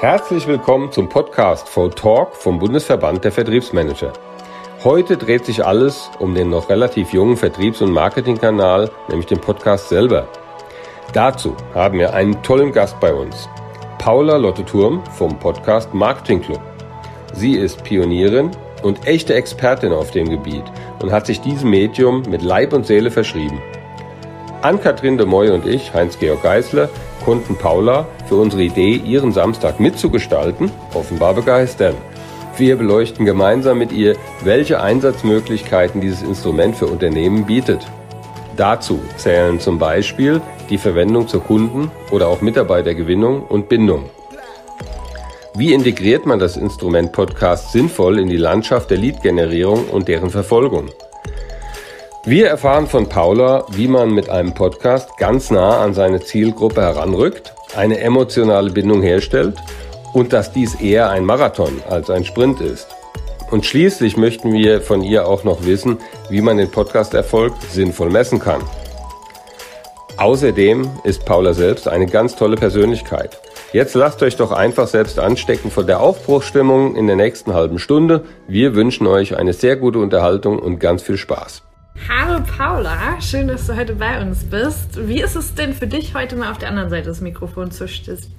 [0.00, 4.12] Herzlich willkommen zum Podcast For Talk vom Bundesverband der Vertriebsmanager.
[4.84, 9.88] Heute dreht sich alles um den noch relativ jungen Vertriebs- und Marketingkanal, nämlich den Podcast
[9.88, 10.28] selber.
[11.12, 13.48] Dazu haben wir einen tollen Gast bei uns,
[13.98, 16.60] Paula Lotte Turm vom Podcast Marketing Club.
[17.32, 18.52] Sie ist Pionierin
[18.84, 20.64] und echte Expertin auf dem Gebiet
[21.02, 23.60] und hat sich diesem Medium mit Leib und Seele verschrieben.
[24.62, 26.88] Ann-Kathrin de Moy und ich, Heinz-Georg Geisler,
[27.28, 31.94] konnten Paula für unsere Idee, ihren Samstag mitzugestalten, offenbar begeistern.
[32.56, 37.86] Wir beleuchten gemeinsam mit ihr, welche Einsatzmöglichkeiten dieses Instrument für Unternehmen bietet.
[38.56, 44.08] Dazu zählen zum Beispiel die Verwendung zur Kunden- oder auch Mitarbeitergewinnung und Bindung.
[45.54, 50.88] Wie integriert man das Instrument Podcast sinnvoll in die Landschaft der Lead-Generierung und deren Verfolgung?
[52.24, 57.54] Wir erfahren von Paula, wie man mit einem Podcast ganz nah an seine Zielgruppe heranrückt,
[57.76, 59.54] eine emotionale Bindung herstellt
[60.12, 62.88] und dass dies eher ein Marathon als ein Sprint ist.
[63.50, 68.40] Und schließlich möchten wir von ihr auch noch wissen, wie man den Podcast-Erfolg sinnvoll messen
[68.40, 68.60] kann.
[70.18, 73.38] Außerdem ist Paula selbst eine ganz tolle Persönlichkeit.
[73.72, 78.24] Jetzt lasst euch doch einfach selbst anstecken von der Aufbruchstimmung in der nächsten halben Stunde.
[78.48, 81.62] Wir wünschen euch eine sehr gute Unterhaltung und ganz viel Spaß.
[82.06, 85.08] Hallo Paula, schön, dass du heute bei uns bist.
[85.08, 87.86] Wie ist es denn für dich, heute mal auf der anderen Seite des Mikrofons zu,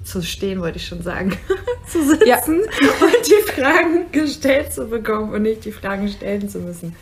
[0.04, 1.36] zu stehen, wollte ich schon sagen,
[1.86, 2.36] zu sitzen ja.
[2.38, 6.96] und die Fragen gestellt zu bekommen und nicht die Fragen stellen zu müssen?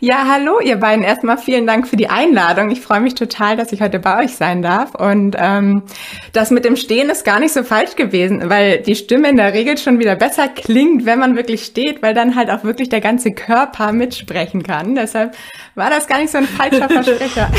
[0.00, 1.02] Ja, hallo ihr beiden.
[1.02, 2.70] Erstmal vielen Dank für die Einladung.
[2.70, 4.94] Ich freue mich total, dass ich heute bei euch sein darf.
[4.94, 5.84] Und ähm,
[6.32, 9.54] das mit dem Stehen ist gar nicht so falsch gewesen, weil die Stimme in der
[9.54, 13.00] Regel schon wieder besser klingt, wenn man wirklich steht, weil dann halt auch wirklich der
[13.00, 14.94] ganze Körper mitsprechen kann.
[14.94, 15.34] Deshalb
[15.74, 17.50] war das gar nicht so ein falscher Versprecher.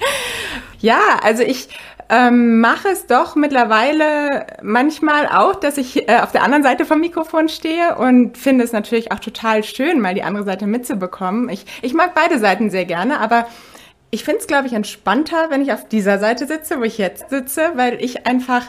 [0.80, 1.68] ja, also ich
[2.08, 7.00] ähm, mache es doch mittlerweile manchmal auch, dass ich äh, auf der anderen Seite vom
[7.00, 11.48] Mikrofon stehe und finde es natürlich auch total schön, mal die andere Seite mitzubekommen.
[11.48, 13.46] Ich, ich mag beide Seiten sehr gerne, aber
[14.10, 17.30] ich finde es, glaube ich, entspannter, wenn ich auf dieser Seite sitze, wo ich jetzt
[17.30, 18.62] sitze, weil ich einfach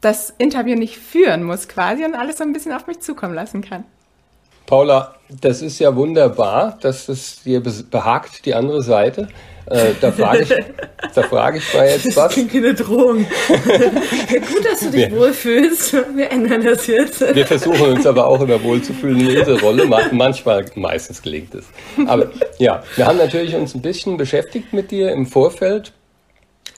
[0.00, 3.62] das Interview nicht führen muss quasi und alles so ein bisschen auf mich zukommen lassen
[3.62, 3.84] kann.
[4.66, 9.28] Paula, das ist ja wunderbar, dass es dir behagt, die andere Seite.
[9.66, 10.48] Äh, da frage ich,
[11.14, 12.14] da frage ich mal jetzt was.
[12.14, 13.24] Das klingt eine Drohung.
[13.48, 15.92] Gut, dass du dich wir, wohlfühlst.
[16.16, 17.20] Wir ändern das jetzt.
[17.34, 19.86] Wir versuchen uns aber auch immer wohlzufühlen in jeder Rolle.
[19.86, 21.66] Manchmal, meistens gelingt es.
[22.06, 25.92] Aber ja, wir haben natürlich uns ein bisschen beschäftigt mit dir im Vorfeld.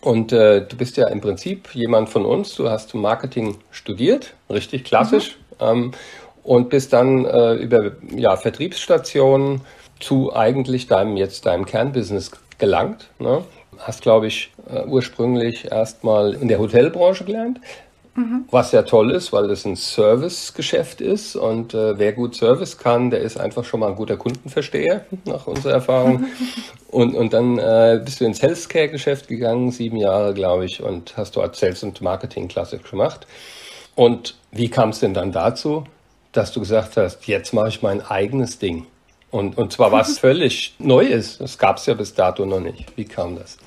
[0.03, 2.55] Und äh, du bist ja im Prinzip jemand von uns.
[2.55, 5.39] Du hast Marketing studiert, richtig klassisch.
[5.59, 5.67] Mhm.
[5.67, 5.93] Ähm,
[6.45, 9.63] und bist dann äh, über ja, Vertriebsstationen
[9.99, 13.09] zu eigentlich deinem jetzt deinem Kernbusiness gelangt.
[13.19, 13.43] Ne?
[13.79, 17.61] Hast, glaube ich, äh, ursprünglich erstmal in der Hotelbranche gelernt.
[18.17, 18.45] Mhm.
[18.51, 23.11] Was ja toll ist, weil das ein Servicegeschäft ist und äh, wer gut Service kann,
[23.11, 26.27] der ist einfach schon mal ein guter Kundenversteher, nach unserer Erfahrung.
[26.93, 31.37] und, und dann äh, bist du ins Healthcare-Geschäft gegangen, sieben Jahre, glaube ich, und hast
[31.37, 33.27] dort Sales und Marketing klassisch gemacht.
[33.97, 35.85] Und wie kam es denn dann dazu,
[36.37, 38.87] dass du gesagt hast, jetzt mache ich mein eigenes Ding?
[39.31, 41.39] Und, und zwar was völlig Neues.
[41.39, 42.97] Das gab es ja bis dato noch nicht.
[42.97, 43.59] Wie kam das?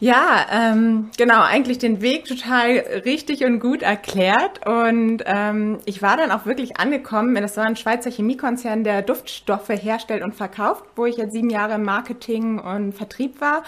[0.00, 4.66] Ja, ähm, genau, eigentlich den Weg total richtig und gut erklärt.
[4.66, 7.34] Und ähm, ich war dann auch wirklich angekommen.
[7.36, 11.74] Das war ein Schweizer Chemiekonzern, der Duftstoffe herstellt und verkauft, wo ich jetzt sieben Jahre
[11.74, 13.62] im Marketing und Vertrieb war.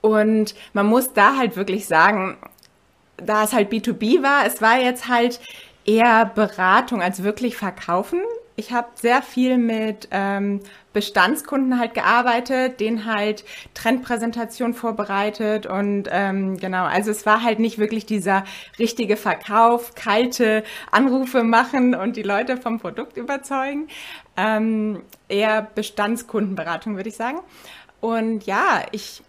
[0.00, 2.38] Und man muss da halt wirklich sagen,
[3.16, 5.40] da es halt B2B war, es war jetzt halt
[5.86, 8.20] eher Beratung als wirklich Verkaufen
[8.56, 10.60] ich habe sehr viel mit ähm,
[10.94, 17.78] Bestandskunden halt gearbeitet, denen halt Trendpräsentation vorbereitet und ähm, genau, also es war halt nicht
[17.78, 18.44] wirklich dieser
[18.78, 23.88] richtige Verkauf, kalte Anrufe machen und die Leute vom Produkt überzeugen,
[24.38, 27.40] ähm, eher Bestandskundenberatung würde ich sagen.
[28.00, 29.22] Und ja, ich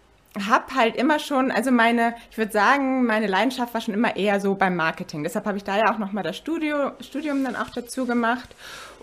[0.46, 4.40] habe halt immer schon, also meine, ich würde sagen, meine Leidenschaft war schon immer eher
[4.40, 5.22] so beim Marketing.
[5.22, 8.54] Deshalb habe ich da ja auch nochmal das Studio, Studium dann auch dazu gemacht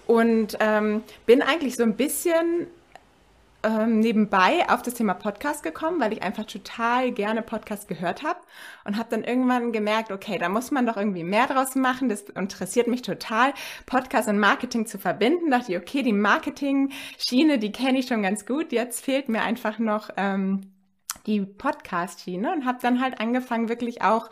[0.07, 2.67] und ähm, bin eigentlich so ein bisschen
[3.63, 8.39] ähm, nebenbei auf das Thema Podcast gekommen, weil ich einfach total gerne Podcast gehört habe
[8.83, 12.07] und habe dann irgendwann gemerkt, okay, da muss man doch irgendwie mehr draus machen.
[12.07, 13.53] Das interessiert mich total,
[13.87, 15.49] Podcast und Marketing zu verbinden.
[15.49, 18.71] Da dachte ich, okay, die Marketing-Schiene, die kenne ich schon ganz gut.
[18.71, 20.74] Jetzt fehlt mir einfach noch ähm,
[21.25, 24.29] die Podcast-Schiene und habe dann halt angefangen, wirklich auch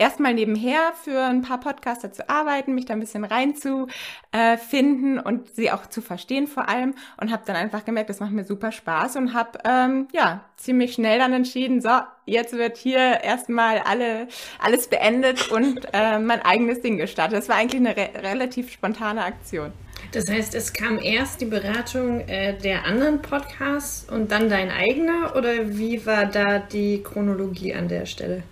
[0.00, 5.54] erstmal nebenher für ein paar Podcaster zu arbeiten, mich da ein bisschen reinzufinden äh, und
[5.54, 8.72] sie auch zu verstehen vor allem und habe dann einfach gemerkt, das macht mir super
[8.72, 11.90] Spaß und habe ähm, ja ziemlich schnell dann entschieden, so
[12.24, 17.36] jetzt wird hier erstmal alle alles beendet und äh, mein eigenes Ding gestartet.
[17.38, 19.72] Das war eigentlich eine re relativ spontane Aktion.
[20.12, 25.36] Das heißt, es kam erst die Beratung äh, der anderen Podcasts und dann dein eigener
[25.36, 28.42] oder wie war da die Chronologie an der Stelle?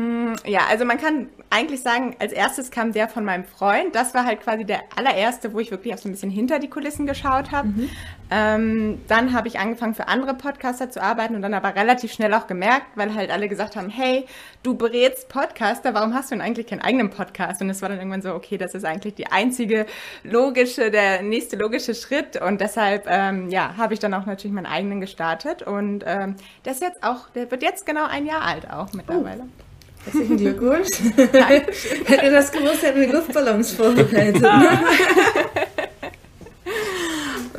[0.00, 3.94] Mm, ja, also man kann eigentlich sagen, als erstes kam der von meinem Freund.
[3.94, 6.70] Das war halt quasi der allererste, wo ich wirklich auch so ein bisschen hinter die
[6.70, 7.68] Kulissen geschaut habe.
[7.68, 7.90] Mhm.
[8.30, 12.32] Ähm, dann habe ich angefangen für andere Podcaster zu arbeiten und dann aber relativ schnell
[12.32, 14.24] auch gemerkt, weil halt alle gesagt haben, hey,
[14.62, 17.60] du berätst Podcaster, warum hast du denn eigentlich keinen eigenen Podcast?
[17.60, 19.86] Und es war dann irgendwann so, okay, das ist eigentlich die einzige
[20.22, 24.66] logische, der nächste logische Schritt und deshalb, ähm, ja, habe ich dann auch natürlich meinen
[24.66, 28.70] eigenen gestartet und ähm, der ist jetzt auch, der wird jetzt genau ein Jahr alt
[28.70, 29.42] auch mittlerweile.
[29.42, 29.69] Oh.
[30.04, 30.88] Herzlichen Glückwunsch.
[31.16, 34.40] Hätte das gewusst, hätten wir Luftballons vorbereitet.
[34.40, 34.80] Ne?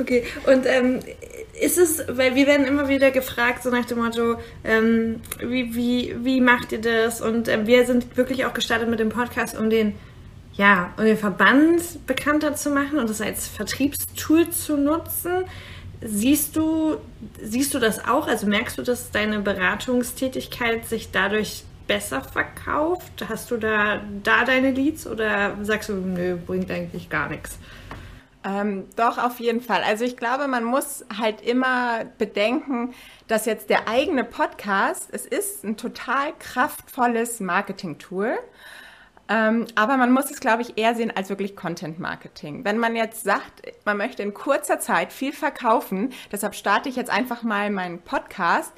[0.00, 1.00] okay, und ähm,
[1.60, 6.16] ist es, weil wir werden immer wieder gefragt, so nach dem Motto, ähm, wie, wie,
[6.22, 7.20] wie macht ihr das?
[7.20, 9.94] Und äh, wir sind wirklich auch gestartet mit dem Podcast, um den,
[10.54, 15.44] ja, um den Verband bekannter zu machen und das als Vertriebstool zu nutzen.
[16.04, 16.96] Siehst du,
[17.40, 18.26] siehst du das auch?
[18.26, 21.62] Also merkst du, dass deine Beratungstätigkeit sich dadurch
[21.92, 23.26] besser verkauft?
[23.28, 27.58] Hast du da, da deine Leads oder sagst du, nö, bringt eigentlich gar nichts?
[28.44, 29.82] Ähm, doch, auf jeden Fall.
[29.82, 32.94] Also ich glaube, man muss halt immer bedenken,
[33.28, 38.38] dass jetzt der eigene Podcast, es ist ein total kraftvolles Marketing-Tool.
[39.28, 42.64] Ähm, aber man muss es, glaube ich, eher sehen als wirklich Content Marketing.
[42.64, 47.10] Wenn man jetzt sagt, man möchte in kurzer Zeit viel verkaufen, deshalb starte ich jetzt
[47.10, 48.72] einfach mal meinen Podcast,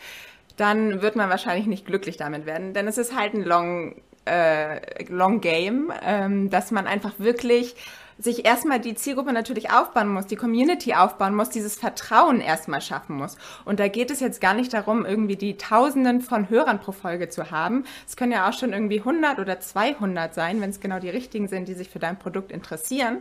[0.57, 2.75] dann wird man wahrscheinlich nicht glücklich damit werden.
[2.75, 7.75] Denn es ist halt ein Long, äh, Long Game, ähm, dass man einfach wirklich
[8.19, 13.17] sich erstmal die Zielgruppe natürlich aufbauen muss, die Community aufbauen muss, dieses Vertrauen erstmal schaffen
[13.17, 13.37] muss.
[13.65, 17.29] Und da geht es jetzt gar nicht darum, irgendwie die Tausenden von Hörern pro Folge
[17.29, 17.85] zu haben.
[18.07, 21.49] Es können ja auch schon irgendwie 100 oder 200 sein, wenn es genau die richtigen
[21.49, 23.19] sind, die sich für dein Produkt interessieren.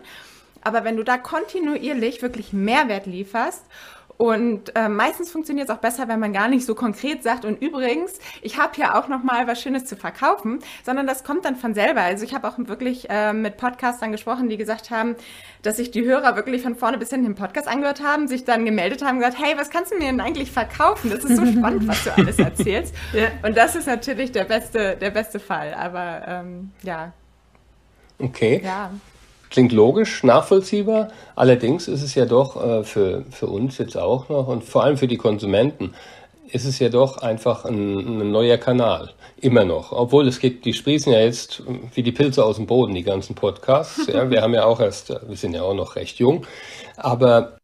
[0.61, 3.65] Aber wenn du da kontinuierlich wirklich Mehrwert lieferst
[4.23, 7.61] und äh, meistens funktioniert es auch besser, wenn man gar nicht so konkret sagt, und
[7.61, 11.57] übrigens, ich habe hier auch noch mal was Schönes zu verkaufen, sondern das kommt dann
[11.57, 12.03] von selber.
[12.03, 15.17] Also ich habe auch wirklich äh, mit Podcastern gesprochen, die gesagt haben,
[15.61, 18.63] dass sich die Hörer wirklich von vorne bis hinten den Podcast angehört haben, sich dann
[18.63, 21.09] gemeldet haben und gesagt, hey, was kannst du mir denn eigentlich verkaufen?
[21.09, 22.95] Das ist so spannend, was du alles erzählst.
[23.11, 23.27] ja.
[23.45, 25.73] Und das ist natürlich der beste, der beste Fall.
[25.73, 27.11] Aber ähm, ja.
[28.19, 28.61] Okay.
[28.63, 28.89] Ja.
[29.53, 31.09] Klingt logisch, nachvollziehbar.
[31.35, 34.97] Allerdings ist es ja doch äh, für, für uns jetzt auch noch und vor allem
[34.97, 35.93] für die Konsumenten
[36.47, 39.11] ist es ja doch einfach ein, ein, neuer Kanal.
[39.37, 39.91] Immer noch.
[39.91, 41.61] Obwohl es gibt, die sprießen ja jetzt
[41.93, 44.07] wie die Pilze aus dem Boden, die ganzen Podcasts.
[44.07, 46.47] Ja, wir haben ja auch erst, wir sind ja auch noch recht jung.
[46.97, 47.59] Aber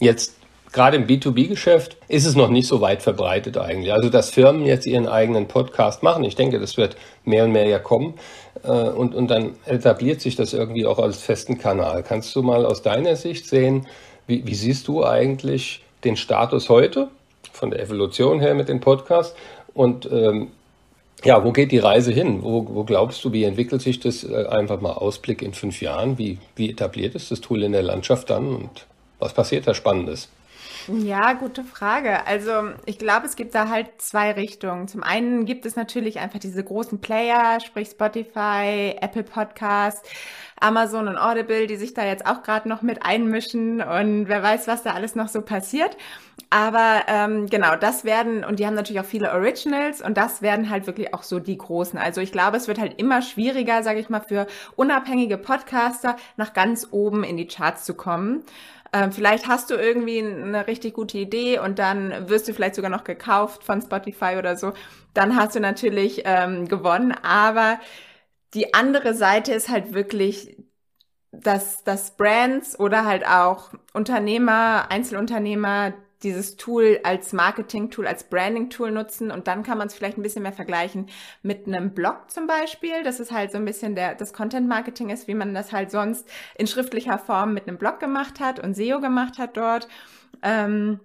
[0.00, 0.34] jetzt
[0.72, 3.92] gerade im B2B-Geschäft ist es noch nicht so weit verbreitet eigentlich.
[3.92, 7.66] Also, dass Firmen jetzt ihren eigenen Podcast machen, ich denke, das wird mehr und mehr
[7.66, 8.14] ja kommen.
[8.62, 12.02] Äh, und, und dann etabliert sich das irgendwie auch als festen Kanal.
[12.02, 13.86] Kannst du mal aus deiner Sicht sehen,
[14.26, 17.08] wie, wie siehst du eigentlich den Status heute
[17.52, 19.36] von der Evolution her mit dem Podcast?
[19.74, 20.48] Und ähm,
[21.24, 22.42] ja, wo geht die Reise hin?
[22.42, 26.16] Wo, wo glaubst du, wie entwickelt sich das äh, einfach mal Ausblick in fünf Jahren?
[26.18, 28.86] Wie, wie etabliert ist das Tool in der Landschaft dann und
[29.18, 30.28] was passiert da Spannendes?
[30.86, 32.26] Ja, gute Frage.
[32.26, 34.88] Also ich glaube, es gibt da halt zwei Richtungen.
[34.88, 40.04] Zum einen gibt es natürlich einfach diese großen Player, sprich Spotify, Apple Podcast,
[40.60, 44.68] Amazon und Audible, die sich da jetzt auch gerade noch mit einmischen und wer weiß,
[44.68, 45.96] was da alles noch so passiert.
[46.50, 50.68] Aber ähm, genau, das werden, und die haben natürlich auch viele Originals und das werden
[50.68, 51.98] halt wirklich auch so die großen.
[51.98, 56.52] Also ich glaube, es wird halt immer schwieriger, sage ich mal, für unabhängige Podcaster nach
[56.52, 58.42] ganz oben in die Charts zu kommen.
[58.92, 62.90] Ähm, vielleicht hast du irgendwie eine richtig gute Idee und dann wirst du vielleicht sogar
[62.90, 64.72] noch gekauft von Spotify oder so.
[65.14, 67.12] Dann hast du natürlich ähm, gewonnen.
[67.22, 67.78] Aber
[68.54, 70.56] die andere Seite ist halt wirklich,
[71.32, 79.30] dass, dass Brands oder halt auch Unternehmer, Einzelunternehmer dieses Tool als Marketing-Tool, als Branding-Tool nutzen
[79.30, 81.08] und dann kann man es vielleicht ein bisschen mehr vergleichen
[81.42, 83.02] mit einem Blog zum Beispiel.
[83.02, 86.28] Das ist halt so ein bisschen der, das Content-Marketing ist, wie man das halt sonst
[86.56, 89.88] in schriftlicher Form mit einem Blog gemacht hat und SEO gemacht hat dort.
[90.42, 91.00] Ähm,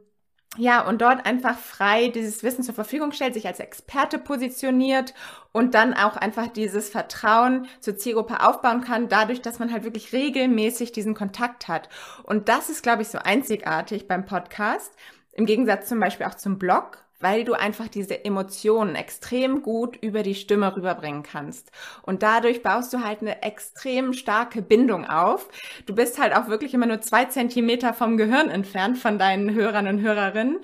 [0.57, 5.13] ja, und dort einfach frei dieses Wissen zur Verfügung stellt, sich als Experte positioniert
[5.51, 10.13] und dann auch einfach dieses Vertrauen zur Zielgruppe aufbauen kann, dadurch, dass man halt wirklich
[10.13, 11.89] regelmäßig diesen Kontakt hat.
[12.24, 14.93] Und das ist, glaube ich, so einzigartig beim Podcast.
[15.33, 20.24] Im Gegensatz zum Beispiel auch zum Blog, weil du einfach diese Emotionen extrem gut über
[20.24, 21.72] die Stimme rüberbringen kannst.
[22.01, 25.50] Und dadurch baust du halt eine extrem starke Bindung auf.
[25.86, 29.88] Du bist halt auch wirklich immer nur zwei Zentimeter vom Gehirn entfernt von deinen Hörern
[29.88, 30.60] und Hörerinnen.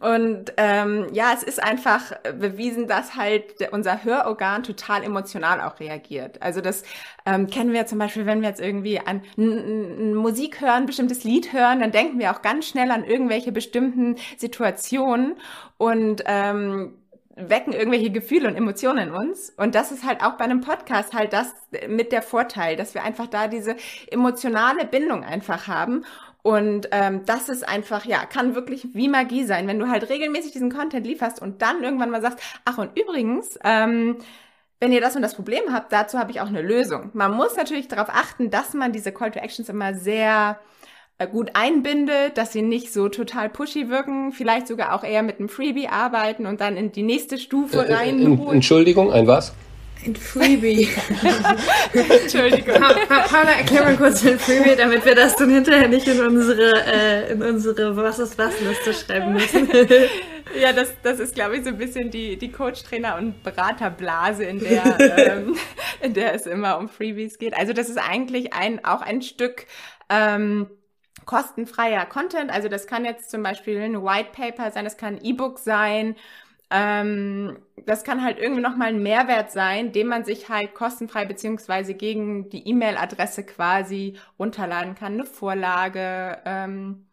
[0.00, 6.40] Und ähm, ja, es ist einfach bewiesen, dass halt unser Hörorgan total emotional auch reagiert.
[6.42, 6.82] Also das
[7.24, 9.22] ähm, kennen wir zum Beispiel, wenn wir jetzt irgendwie an
[10.14, 15.36] Musik hören, bestimmtes Lied hören, dann denken wir auch ganz schnell an irgendwelche bestimmten Situationen
[15.78, 16.98] und ähm,
[17.36, 19.50] wecken irgendwelche Gefühle und Emotionen in uns.
[19.56, 21.54] Und das ist halt auch bei einem Podcast halt das
[21.86, 23.76] mit der Vorteil, dass wir einfach da diese
[24.10, 26.04] emotionale Bindung einfach haben.
[26.42, 30.52] Und ähm, das ist einfach, ja, kann wirklich wie Magie sein, wenn du halt regelmäßig
[30.52, 34.18] diesen Content lieferst und dann irgendwann mal sagst, ach und übrigens, ähm,
[34.80, 37.10] wenn ihr das und das Problem habt, dazu habe ich auch eine Lösung.
[37.14, 40.75] Man muss natürlich darauf achten, dass man diese Call to Actions immer sehr äh,
[41.24, 45.48] gut einbindet, dass sie nicht so total pushy wirken, vielleicht sogar auch eher mit einem
[45.48, 48.20] Freebie arbeiten und dann in die nächste Stufe äh, rein.
[48.20, 49.54] Äh, Entschuldigung, ein was?
[50.04, 50.88] Ein Freebie.
[52.22, 52.74] Entschuldigung.
[52.74, 56.20] Pa pa Paula, erklär mal kurz ein Freebie, damit wir das dann hinterher nicht in
[56.20, 59.68] unsere, äh, in unsere Was ist was Liste schreiben müssen.
[60.60, 64.44] ja, das, das ist, glaube ich, so ein bisschen die, die Coach, Trainer und Beraterblase,
[64.44, 65.56] in der, ähm,
[66.02, 67.56] in der es immer um Freebies geht.
[67.56, 69.66] Also das ist eigentlich ein, auch ein Stück
[70.10, 70.66] ähm,
[71.24, 72.50] kostenfreier Content.
[72.50, 76.16] Also das kann jetzt zum Beispiel ein White Paper sein, das kann ein E-Book sein.
[76.70, 81.94] Ähm, das kann halt irgendwie nochmal ein Mehrwert sein, den man sich halt kostenfrei beziehungsweise
[81.94, 85.14] gegen die E-Mail-Adresse quasi runterladen kann.
[85.14, 87.06] Eine Vorlage, ähm,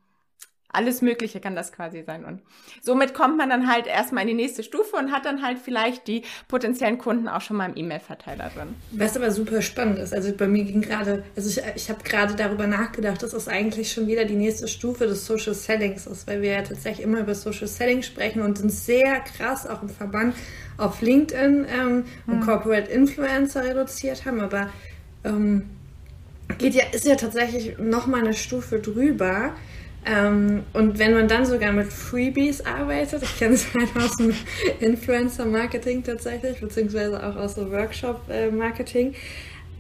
[0.74, 2.26] alles Mögliche kann das quasi sein.
[2.26, 2.42] Und
[2.82, 6.08] somit kommt man dann halt erstmal in die nächste Stufe und hat dann halt vielleicht
[6.08, 8.76] die potenziellen Kunden auch schon mal im E-Mail-Verteiler drin.
[8.92, 12.36] Was aber super spannend ist, also bei mir ging gerade, also ich, ich habe gerade
[12.36, 16.42] darüber nachgedacht, dass es eigentlich schon wieder die nächste Stufe des Social Sellings ist, weil
[16.42, 20.36] wir ja tatsächlich immer über Social Selling sprechen und sind sehr krass auch im Verband
[20.78, 22.42] auf LinkedIn ähm, und hm.
[22.42, 24.72] Corporate Influencer reduziert haben, aber
[25.24, 25.70] ähm,
[26.58, 29.56] geht ja, ist ja tatsächlich noch mal eine Stufe drüber.
[30.06, 34.34] Ähm, und wenn man dann sogar mit Freebies arbeitet, ich kenne es halt aus dem
[34.80, 39.14] Influencer-Marketing tatsächlich, beziehungsweise auch aus dem Workshop-Marketing,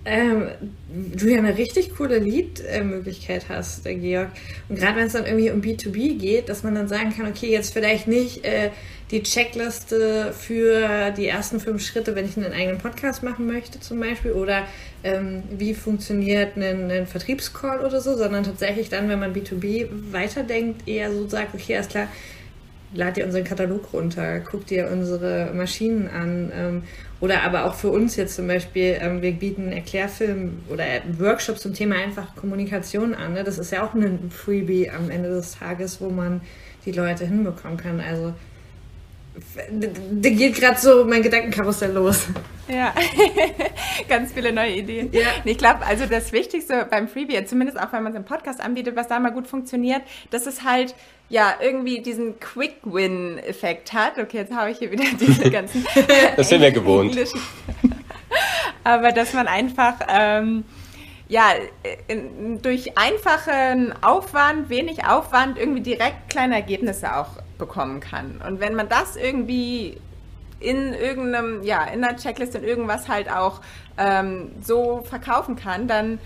[0.05, 0.49] ähm,
[0.89, 4.29] du ja eine richtig coole Lead-Möglichkeit hast, der Georg.
[4.67, 7.49] Und gerade wenn es dann irgendwie um B2B geht, dass man dann sagen kann, okay,
[7.49, 8.71] jetzt vielleicht nicht äh,
[9.11, 13.99] die Checkliste für die ersten fünf Schritte, wenn ich einen eigenen Podcast machen möchte zum
[13.99, 14.63] Beispiel, oder
[15.03, 20.87] ähm, wie funktioniert ein, ein Vertriebscall oder so, sondern tatsächlich dann, wenn man B2B weiterdenkt,
[20.87, 22.07] eher so sagt, okay, alles klar,
[22.93, 26.51] lad dir unseren Katalog runter, guck dir unsere Maschinen an.
[26.55, 26.83] Ähm,
[27.19, 30.83] oder aber auch für uns jetzt zum Beispiel, ähm, wir bieten Erklärfilm oder
[31.17, 33.33] Workshops zum Thema einfach Kommunikation an.
[33.33, 33.43] Ne?
[33.43, 36.41] Das ist ja auch ein Freebie am Ende des Tages, wo man
[36.85, 37.99] die Leute hinbekommen kann.
[38.01, 38.33] Also
[39.71, 42.27] da geht gerade so mein Gedankenkarussell los.
[42.67, 42.93] Ja,
[44.07, 45.11] ganz viele neue Ideen.
[45.11, 45.27] Ja.
[45.43, 48.95] Ich glaube, also das Wichtigste beim Freebie, zumindest auch wenn man es im Podcast anbietet,
[48.95, 50.93] was da mal gut funktioniert, dass es halt
[51.29, 54.19] ja irgendwie diesen Quick-Win-Effekt hat.
[54.19, 55.85] Okay, jetzt habe ich hier wieder diese ganzen.
[56.37, 57.17] das sind wir gewohnt.
[58.83, 59.95] Aber dass man einfach.
[60.07, 60.63] Ähm,
[61.29, 61.53] ja,
[62.61, 68.41] durch einfachen Aufwand, wenig Aufwand irgendwie direkt kleine Ergebnisse auch bekommen kann.
[68.45, 69.97] Und wenn man das irgendwie
[70.59, 73.61] in irgendeinem, ja, in der Checklist in irgendwas halt auch
[73.97, 76.19] ähm, so verkaufen kann, dann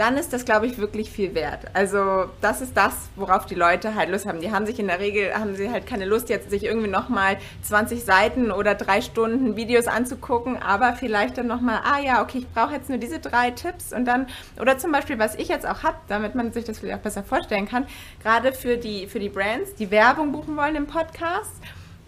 [0.00, 1.66] dann ist das, glaube ich, wirklich viel wert.
[1.74, 4.40] Also das ist das, worauf die Leute halt Lust haben.
[4.40, 7.36] Die haben sich in der Regel, haben sie halt keine Lust, jetzt sich irgendwie nochmal
[7.64, 12.48] 20 Seiten oder drei Stunden Videos anzugucken, aber vielleicht dann nochmal, ah ja, okay, ich
[12.48, 14.26] brauche jetzt nur diese drei Tipps und dann,
[14.58, 17.22] oder zum Beispiel, was ich jetzt auch habe, damit man sich das vielleicht auch besser
[17.22, 17.86] vorstellen kann,
[18.22, 21.52] gerade für die, für die Brands, die Werbung buchen wollen im Podcast,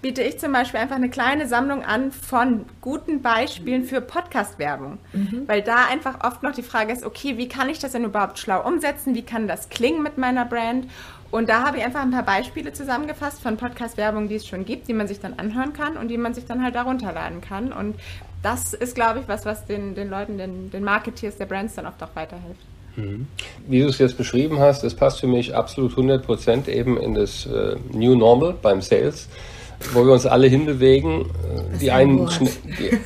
[0.02, 4.98] biete ich zum Beispiel einfach eine kleine Sammlung an von guten Beispielen für Podcast-Werbung.
[5.12, 5.44] Mhm.
[5.46, 8.38] Weil da einfach oft noch die Frage ist, okay, wie kann ich das denn überhaupt
[8.38, 9.14] schlau umsetzen?
[9.14, 10.88] Wie kann das klingen mit meiner Brand?
[11.30, 14.88] Und da habe ich einfach ein paar Beispiele zusammengefasst von Podcast-Werbung, die es schon gibt,
[14.88, 17.72] die man sich dann anhören kann und die man sich dann halt da runterladen kann.
[17.72, 17.94] Und
[18.42, 21.86] das ist, glaube ich, was, was den, den Leuten, den, den Marketeers der Brands dann
[21.86, 22.60] oft auch weiterhilft.
[22.96, 23.28] Mhm.
[23.66, 27.46] Wie du es jetzt beschrieben hast, es passt für mich absolut 100% eben in das
[27.46, 29.28] äh, New Normal beim Sales
[29.92, 31.26] wo wir uns alle hinbewegen.
[31.80, 32.26] Die einen,
[32.64, 32.98] die,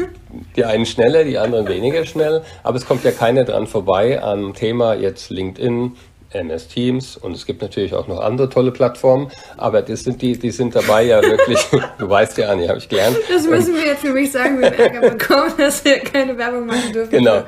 [0.57, 2.43] die, einen schneller, die anderen weniger schnell.
[2.63, 5.93] Aber es kommt ja keiner dran vorbei am Thema jetzt LinkedIn,
[6.31, 10.39] MS Teams und es gibt natürlich auch noch andere tolle Plattformen, aber das sind die,
[10.39, 11.59] die sind dabei ja wirklich,
[11.99, 13.17] du weißt ja, Anni, habe ich gelernt.
[13.29, 17.11] Das müssen wir jetzt nämlich sagen, wir Ärger bekommen, dass wir keine Werbung machen dürfen.
[17.11, 17.43] Genau,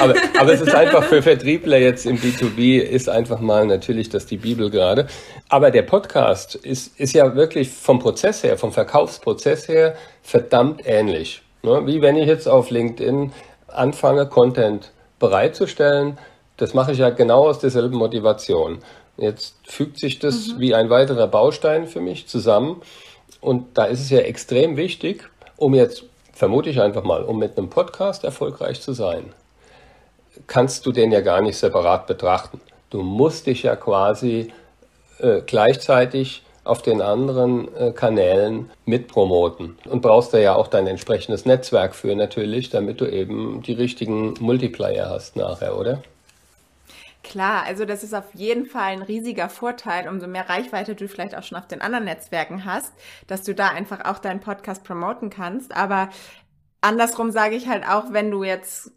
[0.00, 4.26] aber, aber es ist einfach für Vertriebler jetzt im B2B ist einfach mal natürlich das
[4.26, 5.06] die Bibel gerade,
[5.48, 11.42] aber der Podcast ist, ist ja wirklich vom Prozess her, vom Verkaufsprozess her verdammt ähnlich.
[11.62, 11.82] Ne?
[11.86, 13.32] Wie wenn ich jetzt auf LinkedIn
[13.68, 16.18] anfange, Content bereitzustellen,
[16.56, 18.78] das mache ich ja genau aus derselben Motivation.
[19.16, 20.60] Jetzt fügt sich das mhm.
[20.60, 22.82] wie ein weiterer Baustein für mich zusammen.
[23.40, 27.56] Und da ist es ja extrem wichtig, um jetzt, vermute ich einfach mal, um mit
[27.56, 29.32] einem Podcast erfolgreich zu sein,
[30.46, 32.60] kannst du den ja gar nicht separat betrachten.
[32.90, 34.52] Du musst dich ja quasi
[35.18, 41.44] äh, gleichzeitig auf den anderen äh, Kanälen mitpromoten und brauchst da ja auch dein entsprechendes
[41.44, 46.02] Netzwerk für natürlich, damit du eben die richtigen Multiplier hast nachher, oder?
[47.24, 51.34] Klar, also das ist auf jeden Fall ein riesiger Vorteil, umso mehr Reichweite du vielleicht
[51.34, 52.92] auch schon auf den anderen Netzwerken hast,
[53.26, 55.74] dass du da einfach auch deinen Podcast promoten kannst.
[55.74, 56.10] Aber
[56.82, 58.92] andersrum sage ich halt auch, wenn du jetzt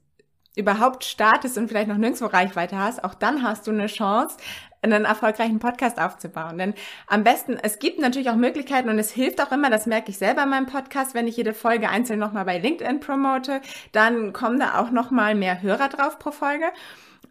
[0.58, 4.38] überhaupt startest und vielleicht noch nirgendwo Reichweite hast, auch dann hast du eine Chance,
[4.82, 6.58] einen erfolgreichen Podcast aufzubauen.
[6.58, 6.74] Denn
[7.08, 10.18] am besten, es gibt natürlich auch Möglichkeiten und es hilft auch immer, das merke ich
[10.18, 13.62] selber in meinem Podcast, wenn ich jede Folge einzeln nochmal bei LinkedIn promote,
[13.94, 16.66] dann kommen da auch nochmal mehr Hörer drauf pro Folge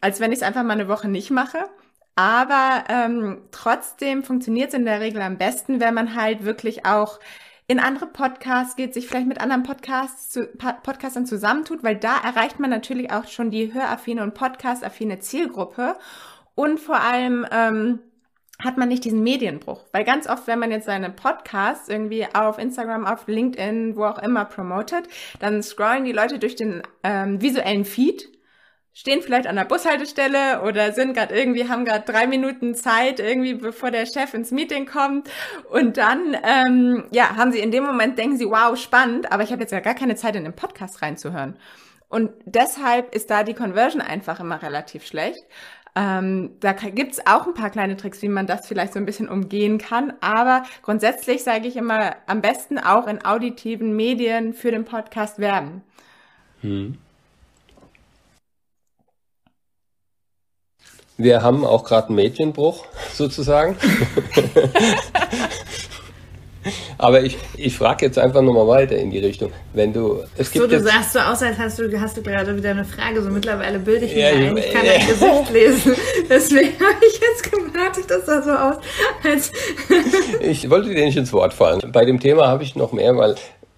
[0.01, 1.59] als wenn ich es einfach mal eine Woche nicht mache.
[2.17, 7.21] Aber ähm, trotzdem funktioniert es in der Regel am besten, wenn man halt wirklich auch
[7.69, 12.61] in andere Podcasts geht, sich vielleicht mit anderen Podcasts zu, Podcastern zusammentut, weil da erreicht
[12.61, 15.97] man natürlich auch schon die höraffine und podcast-affine Zielgruppe
[16.55, 17.99] und vor allem ähm,
[18.63, 19.85] hat man nicht diesen Medienbruch.
[19.93, 24.19] Weil ganz oft, wenn man jetzt seine Podcasts irgendwie auf Instagram, auf LinkedIn, wo auch
[24.19, 25.09] immer promotet,
[25.41, 28.36] dann scrollen die Leute durch den ähm, visuellen Feed
[28.97, 33.53] stehen vielleicht an der Bushaltestelle oder sind gerade irgendwie, haben gerade drei Minuten Zeit, irgendwie
[33.53, 35.29] bevor der Chef ins Meeting kommt.
[35.71, 39.53] Und dann, ähm, ja, haben sie in dem Moment, denken sie, wow, spannend, aber ich
[39.53, 41.59] habe jetzt gar keine Zeit, in den Podcast reinzuhören.
[42.09, 45.45] Und deshalb ist da die Conversion einfach immer relativ schlecht.
[45.95, 49.29] Ähm, da gibt's auch ein paar kleine Tricks, wie man das vielleicht so ein bisschen
[49.29, 50.15] umgehen kann.
[50.23, 55.83] Aber grundsätzlich sage ich immer, am besten auch in auditiven Medien für den Podcast werben.
[56.63, 56.97] Hm.
[61.19, 63.77] Wir haben auch gerade einen Medienbruch sozusagen.
[66.99, 69.53] Aber ich, ich frage jetzt einfach nochmal weiter in die Richtung.
[69.73, 72.57] Wenn du, es gibt so, du sagst so aus, als hast du, hast du gerade
[72.57, 73.23] wieder eine Frage.
[73.23, 74.93] So mittlerweile bilde ich mir ja, ein, ich kann ja.
[74.93, 75.95] dein Gesicht lesen.
[76.29, 78.77] Deswegen habe ich jetzt gewartet, dass das so aus.
[79.23, 79.53] Als
[80.41, 81.81] ich wollte dir nicht ins Wort fallen.
[81.93, 83.37] Bei dem Thema habe ich noch mehr, weil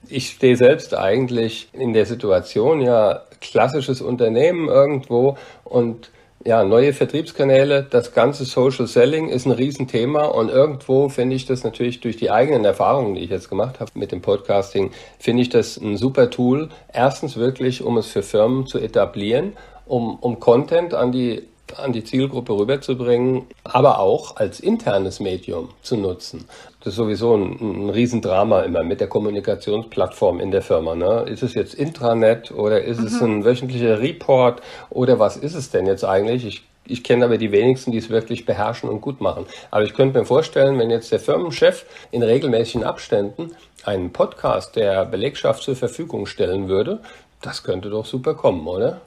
[0.09, 6.11] ich stehe selbst eigentlich in der Situation, ja, klassisches Unternehmen irgendwo und
[6.49, 11.63] ja, neue Vertriebskanäle, das ganze Social Selling ist ein Riesenthema und irgendwo finde ich das
[11.63, 15.51] natürlich durch die eigenen Erfahrungen, die ich jetzt gemacht habe mit dem Podcasting, finde ich
[15.51, 16.71] das ein super Tool.
[16.91, 21.43] Erstens wirklich, um es für Firmen zu etablieren, um, um Content an die
[21.77, 26.45] an die Zielgruppe rüberzubringen, aber auch als internes Medium zu nutzen.
[26.81, 30.95] Das ist sowieso ein, ein Riesendrama immer mit der Kommunikationsplattform in der Firma.
[30.95, 31.27] Ne?
[31.29, 33.07] Ist es jetzt Intranet oder ist mhm.
[33.07, 36.47] es ein wöchentlicher Report oder was ist es denn jetzt eigentlich?
[36.47, 39.45] Ich ich kenne aber die wenigsten, die es wirklich beherrschen und gut machen.
[39.71, 43.55] Aber ich könnte mir vorstellen, wenn jetzt der Firmenchef in regelmäßigen Abständen
[43.85, 47.01] einen Podcast der Belegschaft zur Verfügung stellen würde,
[47.43, 49.03] das könnte doch super kommen, oder?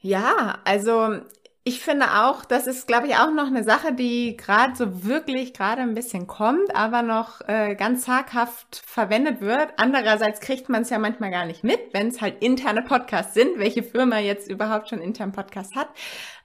[0.00, 1.16] Ja, also
[1.66, 5.54] ich finde auch, das ist, glaube ich, auch noch eine Sache, die gerade so wirklich
[5.54, 9.70] gerade ein bisschen kommt, aber noch äh, ganz zaghaft verwendet wird.
[9.78, 13.58] Andererseits kriegt man es ja manchmal gar nicht mit, wenn es halt interne Podcasts sind,
[13.58, 15.88] welche Firma jetzt überhaupt schon intern Podcast hat.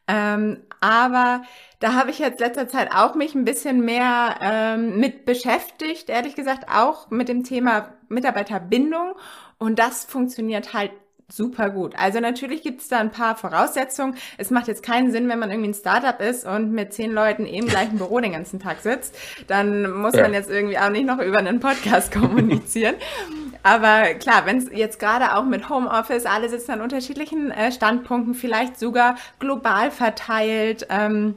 [0.08, 1.43] Ähm, aber
[1.79, 6.36] da habe ich jetzt letzter Zeit auch mich ein bisschen mehr ähm, mit beschäftigt, ehrlich
[6.36, 9.15] gesagt, auch mit dem Thema Mitarbeiterbindung.
[9.58, 10.91] Und das funktioniert halt
[11.31, 11.93] super gut.
[11.97, 14.15] Also natürlich gibt es da ein paar Voraussetzungen.
[14.37, 17.45] Es macht jetzt keinen Sinn, wenn man irgendwie ein Startup ist und mit zehn Leuten
[17.45, 19.15] im gleichen Büro den ganzen Tag sitzt.
[19.47, 20.23] Dann muss ja.
[20.23, 22.95] man jetzt irgendwie auch nicht noch über einen Podcast kommunizieren.
[23.61, 28.33] Aber klar, wenn es jetzt gerade auch mit Homeoffice, alle sitzen an unterschiedlichen äh, Standpunkten,
[28.33, 30.87] vielleicht sogar global verteilt.
[30.89, 31.35] Ähm,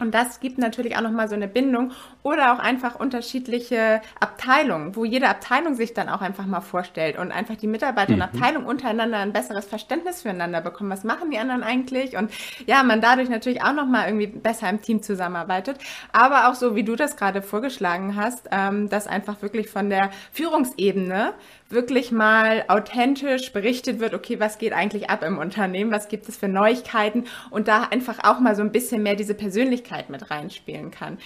[0.00, 5.04] und das gibt natürlich auch nochmal so eine Bindung oder auch einfach unterschiedliche Abteilungen, wo
[5.04, 8.20] jede Abteilung sich dann auch einfach mal vorstellt und einfach die Mitarbeiter mhm.
[8.20, 10.90] und Abteilung untereinander ein besseres Verständnis füreinander bekommen.
[10.90, 12.16] Was machen die anderen eigentlich?
[12.16, 12.30] Und
[12.66, 15.78] ja, man dadurch natürlich auch nochmal irgendwie besser im Team zusammenarbeitet.
[16.12, 20.10] Aber auch so, wie du das gerade vorgeschlagen hast, ähm, dass einfach wirklich von der
[20.32, 21.34] Führungsebene
[21.70, 26.36] wirklich mal authentisch berichtet wird, okay, was geht eigentlich ab im Unternehmen, was gibt es
[26.36, 30.90] für Neuigkeiten und da einfach auch mal so ein bisschen mehr diese Persönlichkeit mit reinspielen
[30.90, 31.18] kann.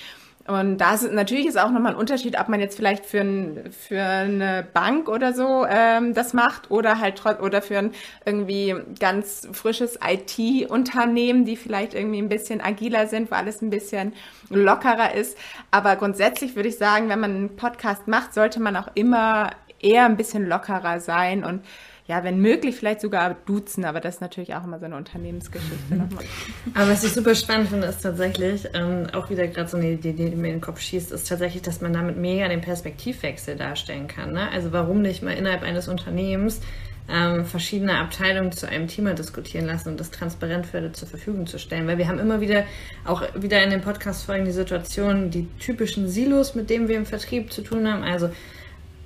[0.46, 3.70] Und da ist natürlich ist auch nochmal ein Unterschied, ob man jetzt vielleicht für, ein,
[3.70, 7.92] für eine Bank oder so ähm, das macht oder halt oder für ein
[8.24, 14.14] irgendwie ganz frisches IT-Unternehmen, die vielleicht irgendwie ein bisschen agiler sind, wo alles ein bisschen
[14.50, 15.38] lockerer ist.
[15.70, 19.50] Aber grundsätzlich würde ich sagen, wenn man einen Podcast macht, sollte man auch immer
[19.82, 21.62] eher ein bisschen lockerer sein und
[22.08, 25.94] ja, wenn möglich, vielleicht sogar duzen, aber das ist natürlich auch immer so eine Unternehmensgeschichte
[25.94, 26.24] nochmal.
[26.74, 30.12] Aber was ich super spannend finde, ist tatsächlich, ähm, auch wieder gerade so eine Idee,
[30.12, 34.08] die mir in den Kopf schießt, ist tatsächlich, dass man damit mega den Perspektivwechsel darstellen
[34.08, 34.32] kann.
[34.32, 34.50] Ne?
[34.50, 36.60] Also warum nicht mal innerhalb eines Unternehmens
[37.08, 41.46] ähm, verschiedene Abteilungen zu einem Thema diskutieren lassen und das transparent für alle zur Verfügung
[41.46, 41.86] zu stellen.
[41.86, 42.64] Weil wir haben immer wieder,
[43.04, 47.52] auch wieder in den Podcast-Folgen, die Situation, die typischen Silos, mit denen wir im Vertrieb
[47.52, 48.02] zu tun haben.
[48.02, 48.30] Also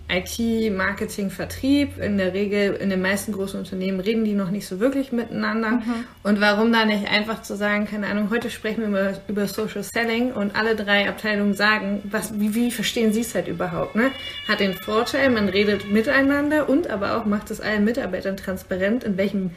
[0.08, 1.98] IT, Marketing, Vertrieb.
[1.98, 5.72] In der Regel, in den meisten großen Unternehmen reden die noch nicht so wirklich miteinander.
[5.72, 6.04] Mhm.
[6.22, 9.82] Und warum da nicht einfach zu sagen, keine Ahnung, heute sprechen wir über, über Social
[9.82, 14.10] Selling und alle drei Abteilungen sagen, was, wie, wie verstehen sie es halt überhaupt, ne?
[14.46, 19.16] Hat den Vorteil, man redet miteinander und aber auch macht es allen Mitarbeitern transparent, in
[19.16, 19.50] welchem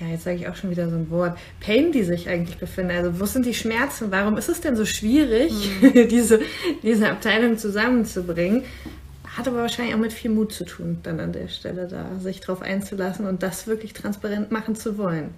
[0.00, 2.90] ja, jetzt sage ich auch schon wieder so ein Wort, Pain, die sich eigentlich befinden.
[2.90, 4.10] Also wo sind die Schmerzen?
[4.10, 6.08] Warum ist es denn so schwierig, mhm.
[6.08, 6.40] diese,
[6.82, 8.64] diese Abteilung zusammenzubringen?
[9.36, 12.40] Hat aber wahrscheinlich auch mit viel Mut zu tun, dann an der Stelle da, sich
[12.40, 15.34] drauf einzulassen und das wirklich transparent machen zu wollen.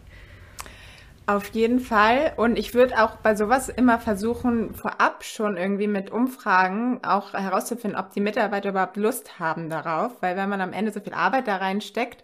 [1.26, 2.34] Auf jeden Fall.
[2.36, 7.98] Und ich würde auch bei sowas immer versuchen, vorab schon irgendwie mit Umfragen auch herauszufinden,
[7.98, 10.20] ob die Mitarbeiter überhaupt Lust haben darauf.
[10.20, 12.22] Weil wenn man am Ende so viel Arbeit da reinsteckt,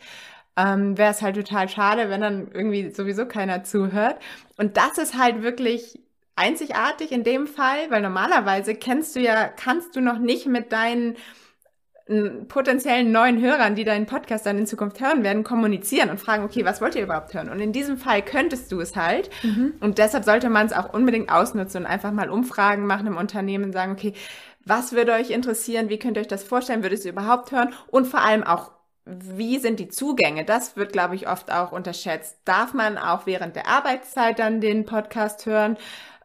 [0.56, 4.16] ähm, wäre es halt total schade, wenn dann irgendwie sowieso keiner zuhört.
[4.59, 5.98] Und das ist halt wirklich
[6.37, 11.16] einzigartig in dem Fall, weil normalerweise kennst du ja, kannst du noch nicht mit deinen
[12.48, 16.64] potenziellen neuen Hörern, die deinen Podcast dann in Zukunft hören werden, kommunizieren und fragen, okay,
[16.64, 17.48] was wollt ihr überhaupt hören?
[17.48, 19.30] Und in diesem Fall könntest du es halt.
[19.42, 19.74] Mhm.
[19.80, 23.66] Und deshalb sollte man es auch unbedingt ausnutzen und einfach mal Umfragen machen im Unternehmen
[23.66, 24.14] und sagen, okay,
[24.64, 25.88] was würde euch interessieren?
[25.88, 26.82] Wie könnt ihr euch das vorstellen?
[26.82, 27.72] Würdet ihr überhaupt hören?
[27.88, 28.72] Und vor allem auch,
[29.06, 30.44] wie sind die Zugänge?
[30.44, 32.38] Das wird, glaube ich, oft auch unterschätzt.
[32.44, 35.76] Darf man auch während der Arbeitszeit dann den Podcast hören?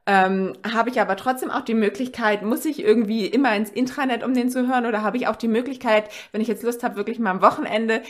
[0.07, 4.33] Ähm, habe ich aber trotzdem auch die Möglichkeit, muss ich irgendwie immer ins Intranet, um
[4.35, 7.17] den zu hören, oder habe ich auch die Möglichkeit, wenn ich jetzt Lust habe, wirklich
[7.17, 8.01] mal am Wochenende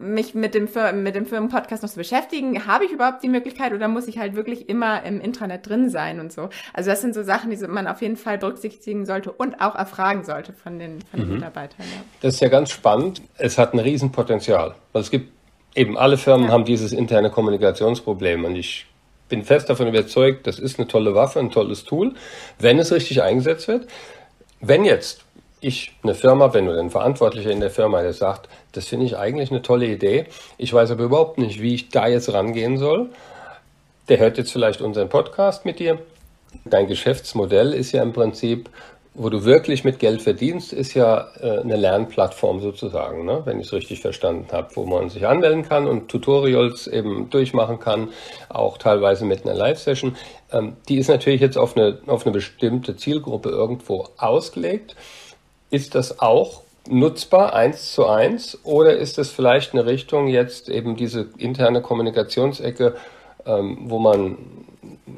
[0.00, 0.68] mich mit dem,
[1.02, 4.34] mit dem Firmenpodcast noch zu beschäftigen, habe ich überhaupt die Möglichkeit oder muss ich halt
[4.34, 6.48] wirklich immer im Intranet drin sein und so?
[6.72, 10.24] Also das sind so Sachen, die man auf jeden Fall berücksichtigen sollte und auch erfragen
[10.24, 11.34] sollte von den, von den mhm.
[11.36, 11.86] Mitarbeitern.
[11.86, 12.02] Ja.
[12.20, 13.22] Das ist ja ganz spannend.
[13.36, 14.74] Es hat ein Riesenpotenzial.
[14.92, 15.32] Also es gibt
[15.74, 16.52] eben alle Firmen ja.
[16.52, 18.86] haben dieses interne Kommunikationsproblem und ich
[19.28, 22.14] bin fest davon überzeugt, das ist eine tolle Waffe, ein tolles Tool,
[22.58, 23.86] wenn es richtig eingesetzt wird.
[24.60, 25.24] Wenn jetzt
[25.60, 29.16] ich eine Firma bin oder ein Verantwortlicher in der Firma, der sagt, das finde ich
[29.16, 33.08] eigentlich eine tolle Idee, ich weiß aber überhaupt nicht, wie ich da jetzt rangehen soll,
[34.08, 35.98] der hört jetzt vielleicht unseren Podcast mit dir.
[36.64, 38.70] Dein Geschäftsmodell ist ja im Prinzip
[39.14, 43.42] wo du wirklich mit Geld verdienst, ist ja äh, eine Lernplattform sozusagen, ne?
[43.44, 47.80] wenn ich es richtig verstanden habe, wo man sich anmelden kann und Tutorials eben durchmachen
[47.80, 48.10] kann,
[48.48, 50.16] auch teilweise mit einer Live-Session.
[50.52, 54.94] Ähm, die ist natürlich jetzt auf eine, auf eine bestimmte Zielgruppe irgendwo ausgelegt.
[55.70, 60.96] Ist das auch nutzbar eins zu eins oder ist das vielleicht eine Richtung jetzt eben
[60.96, 62.94] diese interne Kommunikationsecke,
[63.46, 64.38] ähm, wo man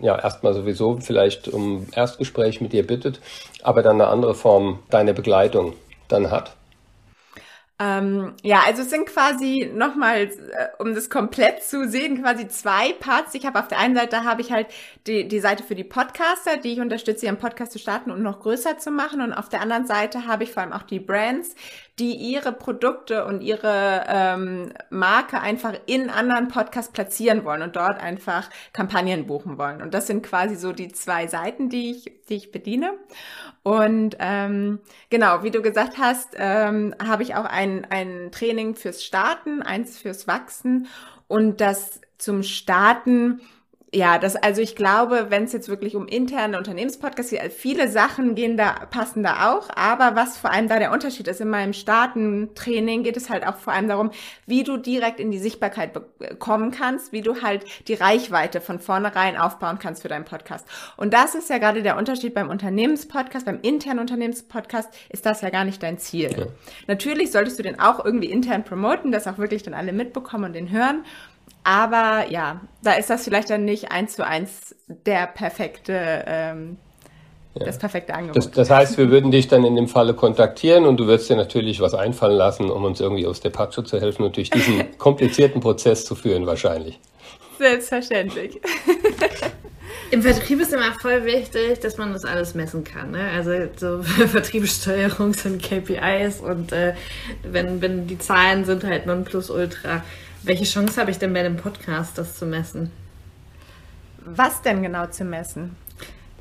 [0.01, 3.21] ja erstmal sowieso vielleicht um Erstgespräch mit dir bittet,
[3.63, 5.75] aber dann eine andere Form deine Begleitung
[6.09, 6.57] dann hat?
[7.83, 10.29] Ähm, ja, also es sind quasi nochmal, äh,
[10.79, 13.35] um das komplett zu sehen, quasi zwei Parts.
[13.35, 14.67] Ich habe auf der einen Seite habe ich halt
[15.07, 18.41] die, die Seite für die Podcaster, die ich unterstütze, ihren Podcast zu starten und noch
[18.41, 19.23] größer zu machen.
[19.23, 21.55] Und auf der anderen Seite habe ich vor allem auch die Brands,
[21.99, 28.01] die ihre Produkte und ihre ähm, Marke einfach in anderen Podcasts platzieren wollen und dort
[28.01, 29.83] einfach Kampagnen buchen wollen.
[29.83, 32.93] Und das sind quasi so die zwei Seiten, die ich, die ich bediene.
[33.63, 39.05] Und ähm, genau, wie du gesagt hast, ähm, habe ich auch ein, ein Training fürs
[39.05, 40.87] Starten, eins fürs Wachsen
[41.29, 43.41] und das zum Starten
[43.93, 48.37] ja, das, also ich glaube, wenn es jetzt wirklich um interne Unternehmenspodcasts geht, viele Sachen
[48.37, 51.73] gehen da, passen da auch, aber was vor allem da der Unterschied ist, in meinem
[51.73, 54.13] Starten-Training geht es halt auch vor allem darum,
[54.47, 56.01] wie du direkt in die Sichtbarkeit
[56.39, 60.69] kommen kannst, wie du halt die Reichweite von vornherein aufbauen kannst für deinen Podcast.
[60.97, 65.51] Und das ist ja gerade der Unterschied beim Unternehmenspodcast, beim internen Unternehmenspodcast ist das ja
[65.51, 66.31] gar nicht dein Ziel.
[66.31, 66.47] Okay.
[66.87, 70.53] Natürlich solltest du den auch irgendwie intern promoten, dass auch wirklich dann alle mitbekommen und
[70.53, 71.05] den hören.
[71.65, 76.79] Aber ja, da ist das vielleicht dann nicht eins zu eins der perfekte, ähm,
[77.55, 77.67] ja.
[77.67, 78.37] das perfekte Angebot.
[78.37, 81.37] Das, das, heißt, wir würden dich dann in dem Falle kontaktieren und du würdest dir
[81.37, 84.85] natürlich was einfallen lassen, um uns irgendwie aus der Patsche zu helfen und durch diesen
[84.99, 86.99] komplizierten Prozess zu führen, wahrscheinlich.
[87.59, 88.59] Selbstverständlich.
[90.11, 93.13] Im Vertrieb ist immer voll wichtig, dass man das alles messen kann.
[93.13, 93.31] Ne?
[93.33, 96.95] Also so Vertriebssteuerung sind KPIs und äh,
[97.45, 100.05] wenn, wenn die Zahlen sind halt Nonplusultra.
[100.43, 102.91] Welche Chance habe ich denn bei dem Podcast, das zu messen?
[104.25, 105.77] Was denn genau zu messen?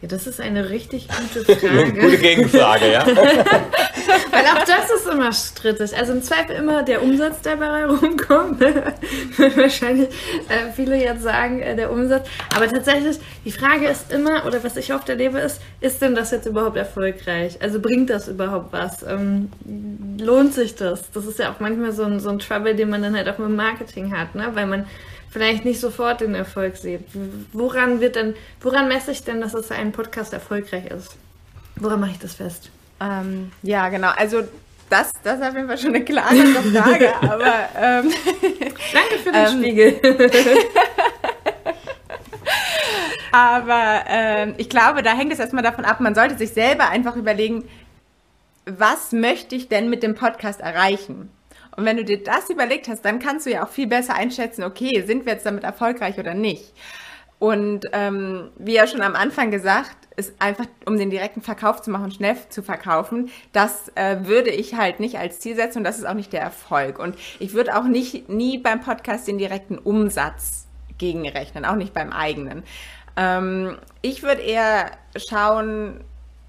[0.01, 1.93] Ja, das ist eine richtig gute Frage.
[1.93, 3.05] gute Gegenfrage, ja.
[4.31, 5.95] Weil auch das ist immer strittig.
[5.95, 8.61] Also im Zweifel immer der Umsatz, der dabei rumkommt.
[9.55, 10.09] Wahrscheinlich
[10.49, 12.27] äh, viele jetzt sagen, äh, der Umsatz.
[12.55, 16.31] Aber tatsächlich, die Frage ist immer, oder was ich oft erlebe, ist, ist denn das
[16.31, 17.57] jetzt überhaupt erfolgreich?
[17.61, 19.03] Also bringt das überhaupt was?
[19.03, 19.49] Ähm,
[20.19, 21.11] lohnt sich das?
[21.11, 23.37] Das ist ja auch manchmal so ein, so ein Trouble, den man dann halt auch
[23.37, 24.49] mit Marketing hat, ne?
[24.53, 24.85] Weil man
[25.29, 27.01] vielleicht nicht sofort den Erfolg seht.
[27.53, 31.15] Woran wird denn, woran messe ich denn, dass es ein Podcast erfolgreich ist?
[31.75, 32.71] Woran mache ich das fest?
[32.99, 34.09] Ähm, ja, genau.
[34.15, 34.43] Also
[34.89, 38.11] das, das ist auf jeden Fall schon eine klare Frage, aber ähm,
[38.93, 39.99] danke für den ähm, Spiegel.
[43.31, 47.15] aber ähm, ich glaube, da hängt es erstmal davon ab, man sollte sich selber einfach
[47.15, 47.67] überlegen,
[48.65, 51.29] was möchte ich denn mit dem Podcast erreichen?
[51.75, 54.63] Und wenn du dir das überlegt hast, dann kannst du ja auch viel besser einschätzen,
[54.63, 56.73] okay, sind wir jetzt damit erfolgreich oder nicht.
[57.39, 61.89] Und ähm, wie ja schon am Anfang gesagt, ist einfach, um den direkten Verkauf zu
[61.89, 65.97] machen, schnell zu verkaufen, das äh, würde ich halt nicht als Ziel setzen und das
[65.97, 66.99] ist auch nicht der Erfolg.
[66.99, 72.11] Und ich würde auch nicht nie beim Podcast den direkten Umsatz gegenrechnen, auch nicht beim
[72.11, 72.63] eigenen.
[73.15, 76.03] Ähm, ich würde eher schauen,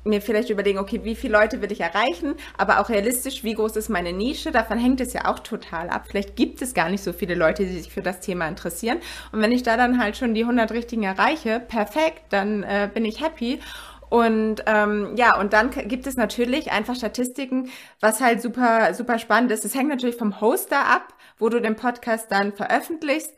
[0.05, 3.77] mir vielleicht überlegen, okay, wie viele Leute will ich erreichen, aber auch realistisch, wie groß
[3.77, 4.51] ist meine Nische?
[4.51, 6.07] Davon hängt es ja auch total ab.
[6.09, 8.99] Vielleicht gibt es gar nicht so viele Leute, die sich für das Thema interessieren.
[9.33, 13.05] Und wenn ich da dann halt schon die 100 Richtigen erreiche, perfekt, dann äh, bin
[13.05, 13.61] ich happy.
[14.09, 19.53] Und ähm, ja, und dann gibt es natürlich einfach Statistiken, was halt super, super spannend
[19.53, 19.65] ist.
[19.65, 23.33] Es hängt natürlich vom Hoster ab, wo du den Podcast dann veröffentlichst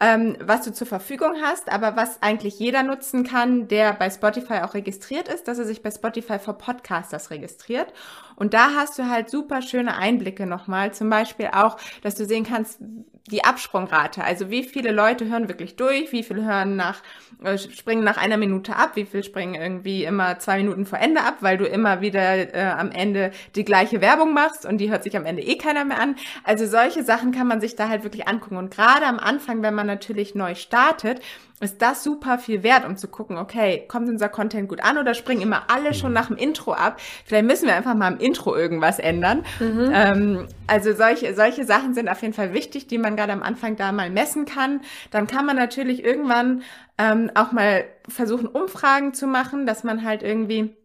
[0.00, 4.60] ähm, was du zur Verfügung hast, aber was eigentlich jeder nutzen kann, der bei Spotify
[4.62, 7.92] auch registriert ist, dass er sich bei Spotify for Podcasters registriert.
[8.38, 10.94] Und da hast du halt super schöne Einblicke nochmal.
[10.94, 12.78] Zum Beispiel auch, dass du sehen kannst,
[13.30, 14.24] die Absprungrate.
[14.24, 17.02] Also wie viele Leute hören wirklich durch, wie viele hören nach,
[17.42, 21.22] äh, springen nach einer Minute ab, wie viele springen irgendwie immer zwei Minuten vor Ende
[21.22, 25.02] ab, weil du immer wieder äh, am Ende die gleiche Werbung machst und die hört
[25.02, 26.16] sich am Ende eh keiner mehr an.
[26.44, 28.56] Also solche Sachen kann man sich da halt wirklich angucken.
[28.56, 31.20] Und gerade am Anfang, wenn man natürlich neu startet,
[31.60, 35.14] ist das super viel wert, um zu gucken, okay, kommt unser Content gut an oder
[35.14, 37.00] springen immer alle schon nach dem Intro ab?
[37.24, 39.44] Vielleicht müssen wir einfach mal im Intro irgendwas ändern.
[39.58, 39.90] Mhm.
[39.92, 43.76] Ähm, also solche, solche Sachen sind auf jeden Fall wichtig, die man gerade am Anfang
[43.76, 44.82] da mal messen kann.
[45.10, 46.62] Dann kann man natürlich irgendwann
[46.96, 50.76] ähm, auch mal versuchen, Umfragen zu machen, dass man halt irgendwie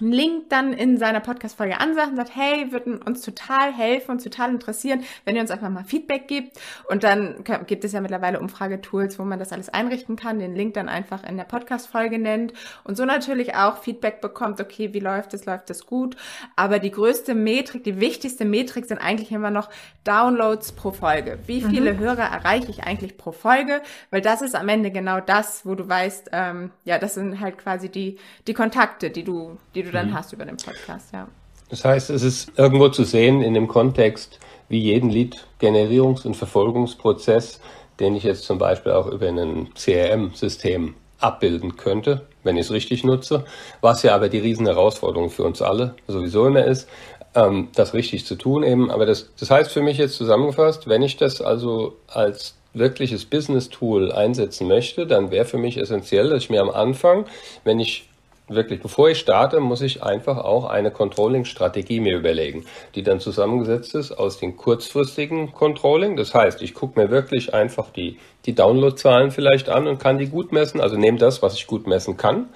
[0.00, 4.24] einen Link dann in seiner Podcast-Folge ansagt und sagt, hey, würden uns total helfen, uns
[4.24, 6.58] total interessieren, wenn ihr uns einfach mal Feedback gibt.
[6.88, 10.74] Und dann gibt es ja mittlerweile Umfragetools, wo man das alles einrichten kann, den Link
[10.74, 12.52] dann einfach in der Podcast-Folge nennt
[12.82, 16.16] und so natürlich auch Feedback bekommt, okay, wie läuft es, läuft es gut.
[16.56, 19.70] Aber die größte Metrik, die wichtigste Metrik sind eigentlich immer noch
[20.02, 21.38] Downloads pro Folge.
[21.46, 21.70] Wie mhm.
[21.70, 21.98] viele mhm.
[22.00, 23.80] Hörer erreiche ich eigentlich pro Folge?
[24.10, 27.58] Weil das ist am Ende genau das, wo du weißt, ähm, ja, das sind halt
[27.58, 30.14] quasi die, die Kontakte, die du, die du dann mhm.
[30.14, 31.28] hast über den Podcast, ja.
[31.70, 37.60] Das heißt, es ist irgendwo zu sehen in dem Kontext, wie jeden Lead-Generierungs- und Verfolgungsprozess,
[38.00, 43.04] den ich jetzt zum Beispiel auch über ein CRM-System abbilden könnte, wenn ich es richtig
[43.04, 43.44] nutze,
[43.80, 46.88] was ja aber die riesen Herausforderung für uns alle sowieso immer ist,
[47.34, 48.90] ähm, das richtig zu tun eben.
[48.90, 54.12] Aber das, das heißt für mich jetzt zusammengefasst, wenn ich das also als wirkliches Business-Tool
[54.12, 57.26] einsetzen möchte, dann wäre für mich essentiell, dass ich mir am Anfang,
[57.62, 58.08] wenn ich
[58.48, 63.94] wirklich, bevor ich starte, muss ich einfach auch eine Controlling-Strategie mir überlegen, die dann zusammengesetzt
[63.94, 66.16] ist aus den kurzfristigen Controlling.
[66.16, 70.28] Das heißt, ich gucke mir wirklich einfach die, die Downloadzahlen vielleicht an und kann die
[70.28, 72.48] gut messen, also nehme das, was ich gut messen kann.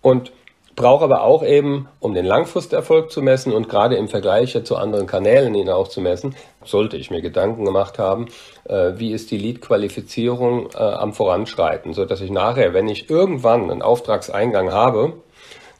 [0.00, 0.32] Und
[0.74, 5.06] brauche aber auch eben, um den Langfristerfolg zu messen und gerade im Vergleich zu anderen
[5.06, 8.26] Kanälen ihn auch zu messen, sollte ich mir Gedanken gemacht haben,
[8.64, 13.70] äh, wie ist die Lead-Qualifizierung äh, am Voranschreiten, so dass ich nachher, wenn ich irgendwann
[13.70, 15.14] einen Auftragseingang habe,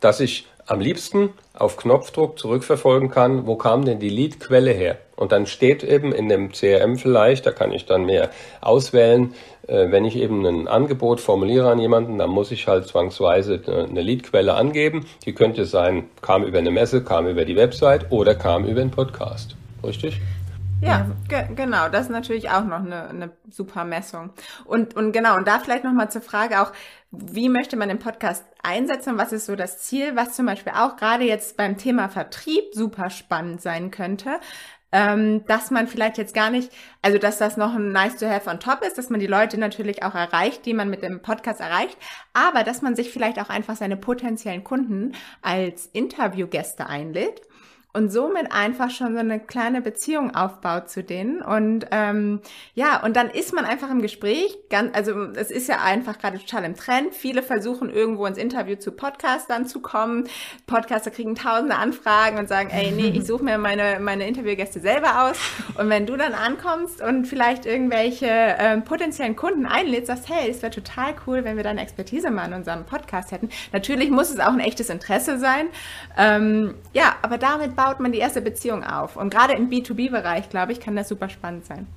[0.00, 4.98] dass ich am liebsten auf Knopfdruck zurückverfolgen kann, wo kam denn die Lead-Quelle her?
[5.16, 9.34] Und dann steht eben in dem CRM vielleicht, da kann ich dann mehr auswählen,
[9.68, 14.02] äh, wenn ich eben ein Angebot formuliere an jemanden, dann muss ich halt zwangsweise eine
[14.02, 15.06] Leadquelle angeben.
[15.24, 18.90] Die könnte sein, kam über eine Messe, kam über die Website oder kam über einen
[18.90, 19.56] Podcast.
[19.84, 20.20] Richtig?
[20.80, 24.30] Ja, ge genau, das ist natürlich auch noch eine, eine super Messung.
[24.64, 26.72] Und, und genau, und da vielleicht nochmal zur Frage auch,
[27.12, 29.18] wie möchte man den Podcast einsetzen?
[29.18, 30.16] Was ist so das Ziel?
[30.16, 34.40] Was zum Beispiel auch gerade jetzt beim Thema Vertrieb super spannend sein könnte,
[34.92, 36.72] ähm, dass man vielleicht jetzt gar nicht,
[37.02, 39.58] also dass das noch ein nice to have on top ist, dass man die Leute
[39.58, 41.98] natürlich auch erreicht, die man mit dem Podcast erreicht,
[42.32, 47.42] aber dass man sich vielleicht auch einfach seine potenziellen Kunden als Interviewgäste einlädt
[47.94, 51.42] und somit einfach schon so eine kleine Beziehung aufbaut zu denen.
[51.42, 52.40] Und ähm,
[52.74, 54.56] ja, und dann ist man einfach im Gespräch.
[54.70, 57.14] Ganz, also es ist ja einfach gerade total im Trend.
[57.14, 60.26] Viele versuchen irgendwo ins Interview zu Podcastern zu kommen.
[60.66, 65.24] Podcaster kriegen tausende Anfragen und sagen, ey, nee, ich suche mir meine, meine Interviewgäste selber
[65.24, 65.36] aus.
[65.76, 70.62] Und wenn du dann ankommst und vielleicht irgendwelche ähm, potenziellen Kunden einlädst, sagst, hey, es
[70.62, 73.50] wäre total cool, wenn wir deine Expertise mal in unserem Podcast hätten.
[73.72, 75.66] Natürlich muss es auch ein echtes Interesse sein.
[76.16, 79.16] Ähm, ja, aber damit baut man die erste Beziehung auf.
[79.16, 81.88] Und gerade im B2B-Bereich, glaube ich, kann das super spannend sein.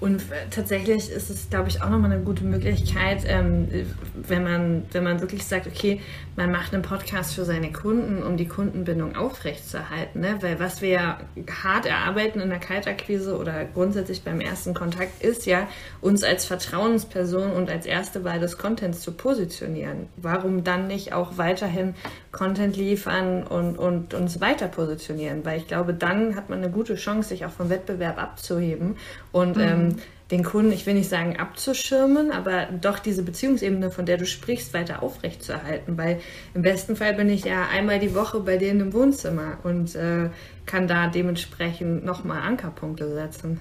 [0.00, 3.68] Und tatsächlich ist es, glaube ich, auch nochmal eine gute Möglichkeit, ähm,
[4.14, 6.00] wenn, man, wenn man wirklich sagt, okay,
[6.36, 10.20] man macht einen Podcast für seine Kunden, um die Kundenbindung aufrechtzuerhalten.
[10.20, 10.36] Ne?
[10.40, 11.20] Weil was wir ja
[11.62, 15.68] hart erarbeiten in der Kaltakquise oder grundsätzlich beim ersten Kontakt ist ja,
[16.00, 20.08] uns als Vertrauensperson und als erste Wahl des Contents zu positionieren.
[20.16, 21.94] Warum dann nicht auch weiterhin
[22.34, 25.44] Content liefern und, und uns weiter positionieren?
[25.44, 28.96] Weil ich glaube, dann hat man eine gute Chance, sich auch vom Wettbewerb abzuheben
[29.32, 29.62] und mhm.
[29.62, 29.96] ähm,
[30.30, 34.74] den Kunden, ich will nicht sagen abzuschirmen, aber doch diese Beziehungsebene, von der du sprichst,
[34.74, 35.96] weiter aufrechtzuerhalten.
[35.96, 36.20] Weil
[36.54, 40.30] im besten Fall bin ich ja einmal die Woche bei denen im Wohnzimmer und äh,
[40.66, 43.60] kann da dementsprechend nochmal Ankerpunkte setzen.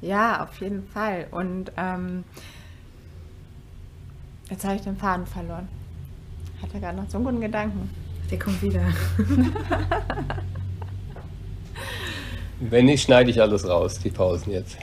[0.00, 1.26] Ja, auf jeden Fall.
[1.30, 2.24] Und ähm,
[4.48, 5.68] jetzt habe ich den Faden verloren.
[6.62, 7.90] Hatte gerade noch so einen guten Gedanken.
[8.30, 8.82] Der kommt wieder.
[12.60, 14.76] Wenn nicht, schneide ich alles raus, die Pausen jetzt.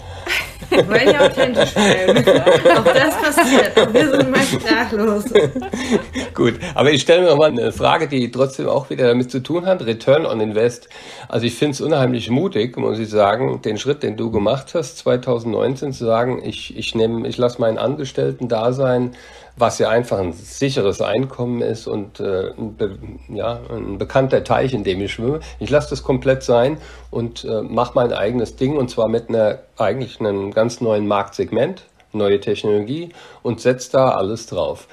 [0.69, 2.17] Wir wollen ja authentisch bleiben.
[2.17, 3.93] Auch das passiert.
[3.93, 5.25] Wir sind mal sprachlos.
[6.33, 9.43] Gut, aber ich stelle mir noch mal eine Frage, die trotzdem auch wieder damit zu
[9.43, 9.85] tun hat.
[9.85, 10.87] Return on Invest.
[11.27, 14.97] Also ich finde es unheimlich mutig, muss ich sagen, den Schritt, den du gemacht hast,
[14.99, 19.11] 2019 zu sagen, ich, ich nehme, ich lasse meinen Angestellten-Dasein
[19.57, 24.83] was ja einfach ein sicheres Einkommen ist und äh, ein, ja, ein bekannter Teich, in
[24.83, 25.39] dem ich schwimme.
[25.59, 26.77] Ich lasse das komplett sein
[27.09, 31.85] und äh, mache mein eigenes Ding und zwar mit einer eigentlich einem ganz neuen Marktsegment,
[32.11, 33.09] neue Technologie
[33.43, 34.87] und setze da alles drauf.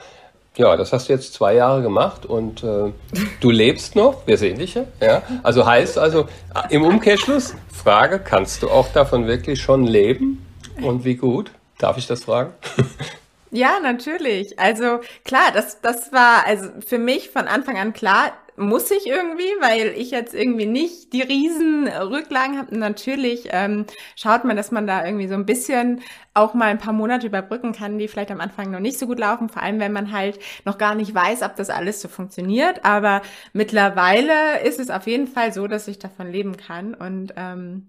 [0.56, 2.92] Ja, das hast du jetzt zwei Jahre gemacht und äh,
[3.40, 4.84] du lebst noch, wir sehen dich ja.
[5.00, 5.22] ja.
[5.42, 6.26] Also heißt also
[6.68, 10.46] im Umkehrschluss, Frage, kannst du auch davon wirklich schon leben
[10.82, 11.50] und wie gut?
[11.78, 12.52] Darf ich das fragen?
[13.54, 14.58] Ja, natürlich.
[14.58, 19.44] Also klar, das, das war also für mich von Anfang an klar, muss ich irgendwie,
[19.60, 22.76] weil ich jetzt irgendwie nicht die riesen Rücklagen habe.
[22.78, 23.84] Natürlich ähm,
[24.16, 26.00] schaut man, dass man da irgendwie so ein bisschen
[26.34, 29.18] auch mal ein paar Monate überbrücken kann, die vielleicht am Anfang noch nicht so gut
[29.18, 32.84] laufen, vor allem wenn man halt noch gar nicht weiß, ob das alles so funktioniert.
[32.86, 33.20] Aber
[33.52, 37.88] mittlerweile ist es auf jeden Fall so, dass ich davon leben kann und ähm,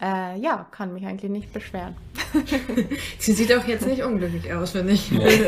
[0.00, 1.96] äh, ja, kann mich eigentlich nicht beschweren.
[3.18, 5.10] Sie sieht auch jetzt nicht unglücklich aus, finde ich.
[5.10, 5.40] Nee.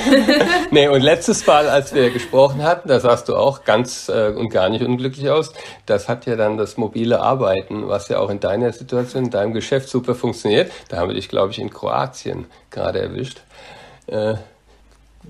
[0.70, 4.48] nee, und letztes Mal, als wir gesprochen hatten, da sahst du auch ganz äh, und
[4.48, 5.52] gar nicht unglücklich aus.
[5.84, 9.52] Das hat ja dann das mobile Arbeiten, was ja auch in deiner Situation, in deinem
[9.52, 10.72] Geschäft super funktioniert.
[10.88, 13.42] Da haben wir dich, glaube ich, in Kroatien gerade erwischt.
[14.06, 14.36] Äh,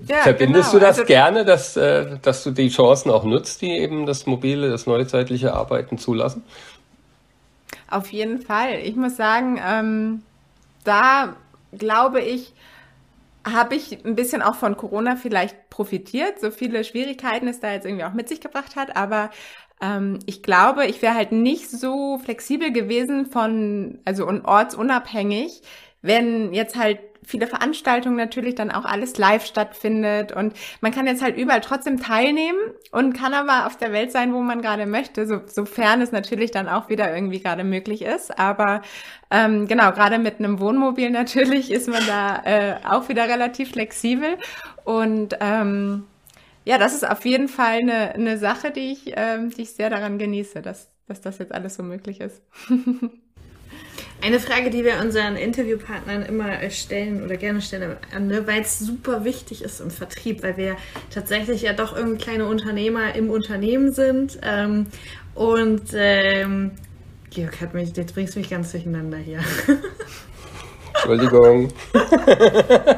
[0.07, 0.79] ja, Verbindest genau.
[0.79, 4.25] du das also, gerne, dass, äh, dass du die Chancen auch nutzt, die eben das
[4.25, 6.43] mobile, das neuzeitliche Arbeiten zulassen?
[7.93, 8.79] Auf jeden Fall.
[8.83, 10.23] Ich muss sagen, ähm,
[10.83, 11.35] da
[11.73, 12.53] glaube ich,
[13.45, 17.85] habe ich ein bisschen auch von Corona vielleicht profitiert, so viele Schwierigkeiten es da jetzt
[17.85, 19.31] irgendwie auch mit sich gebracht hat, aber
[19.81, 25.61] ähm, ich glaube, ich wäre halt nicht so flexibel gewesen von, also ortsunabhängig,
[26.01, 31.21] wenn jetzt halt viele Veranstaltungen natürlich dann auch alles live stattfindet und man kann jetzt
[31.21, 32.59] halt überall trotzdem teilnehmen
[32.91, 36.51] und kann aber auf der Welt sein, wo man gerade möchte, so, sofern es natürlich
[36.51, 38.37] dann auch wieder irgendwie gerade möglich ist.
[38.37, 38.81] Aber
[39.31, 44.37] ähm, genau, gerade mit einem Wohnmobil natürlich ist man da äh, auch wieder relativ flexibel
[44.83, 46.05] und ähm,
[46.65, 49.89] ja, das ist auf jeden Fall eine, eine Sache, die ich, ähm, die ich sehr
[49.89, 52.41] daran genieße, dass, dass das jetzt alles so möglich ist.
[54.23, 59.25] Eine Frage, die wir unseren Interviewpartnern immer stellen oder gerne stellen, ne, weil es super
[59.25, 60.77] wichtig ist im Vertrieb, weil wir
[61.13, 64.39] tatsächlich ja doch irgendwie kleine Unternehmer im Unternehmen sind.
[64.41, 64.87] Ähm,
[65.35, 66.71] und ähm,
[67.31, 69.39] Georg hat mich, jetzt bringst du mich ganz durcheinander hier.
[70.93, 71.73] Entschuldigung.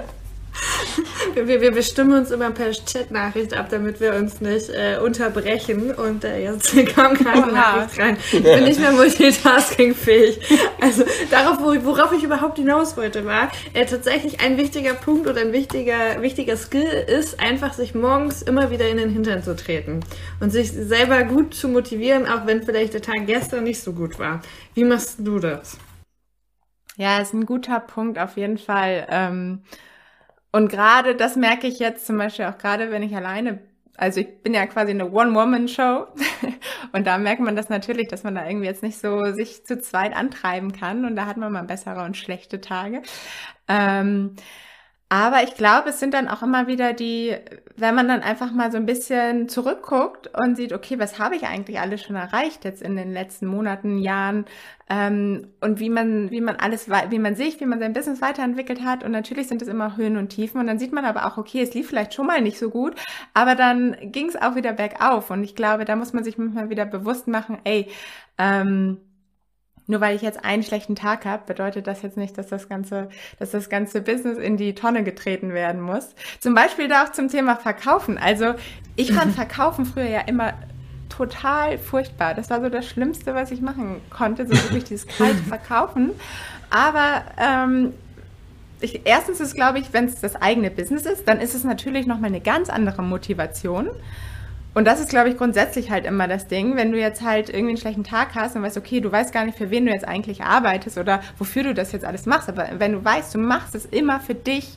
[1.34, 5.94] Wir, wir bestimmen uns immer per Chat-Nachricht ab, damit wir uns nicht äh, unterbrechen.
[5.94, 8.18] Und äh, jetzt kam gerade eine Nachricht rein.
[8.32, 10.40] Ich bin nicht mehr multitaskingfähig.
[10.80, 15.54] Also darauf, worauf ich überhaupt hinaus wollte, war äh, tatsächlich ein wichtiger Punkt oder ein
[15.54, 20.02] wichtiger, wichtiger Skill ist, einfach sich morgens immer wieder in den Hintern zu treten
[20.40, 24.20] und sich selber gut zu motivieren, auch wenn vielleicht der Tag gestern nicht so gut
[24.20, 24.42] war.
[24.74, 25.78] Wie machst du das?
[26.98, 29.06] Ja, ist ein guter Punkt auf jeden Fall.
[29.10, 29.64] Ähm,
[30.56, 33.60] und gerade das merke ich jetzt zum Beispiel auch gerade, wenn ich alleine,
[33.98, 36.08] also ich bin ja quasi eine One-Woman-Show
[36.94, 39.82] und da merkt man das natürlich, dass man da irgendwie jetzt nicht so sich zu
[39.82, 43.02] zweit antreiben kann und da hat man mal bessere und schlechte Tage.
[43.68, 44.38] Ähm,
[45.10, 47.36] aber ich glaube, es sind dann auch immer wieder die,
[47.78, 51.44] wenn man dann einfach mal so ein bisschen zurückguckt und sieht, okay, was habe ich
[51.44, 54.46] eigentlich alles schon erreicht jetzt in den letzten Monaten, Jahren
[54.90, 58.84] ähm, und wie man, wie man alles, wie man sich, wie man sein Business weiterentwickelt
[58.84, 59.04] hat.
[59.04, 60.60] Und natürlich sind es immer Höhen und Tiefen.
[60.60, 62.96] Und dann sieht man aber auch, okay, es lief vielleicht schon mal nicht so gut,
[63.36, 65.30] aber dann ging es auch wieder bergauf.
[65.30, 67.92] Und ich glaube, da muss man sich manchmal wieder bewusst machen, ey,
[68.40, 68.98] ähm,
[69.88, 73.10] nur weil ich jetzt einen schlechten Tag habe, bedeutet das jetzt nicht, dass das ganze,
[73.40, 76.16] dass das ganze Business in die Tonne getreten werden muss.
[76.40, 78.18] Zum Beispiel da auch zum Thema Verkaufen.
[78.18, 78.56] Also
[78.96, 80.54] ich fand Verkaufen früher ja immer
[81.10, 82.34] total furchtbar.
[82.34, 86.12] Das war so das Schlimmste, was ich machen konnte, so wirklich dieses kalte Verkaufen.
[86.70, 87.94] Aber ähm,
[88.82, 92.08] ich, erstens ist, glaube ich, wenn es das eigene Business ist, dann ist es natürlich
[92.08, 93.90] nochmal eine ganz andere Motivation.
[94.76, 97.70] Und das ist, glaube ich, grundsätzlich halt immer das Ding, wenn du jetzt halt irgendwie
[97.70, 100.06] einen schlechten Tag hast und weißt, okay, du weißt gar nicht, für wen du jetzt
[100.06, 103.74] eigentlich arbeitest oder wofür du das jetzt alles machst, aber wenn du weißt, du machst
[103.74, 104.76] es immer für dich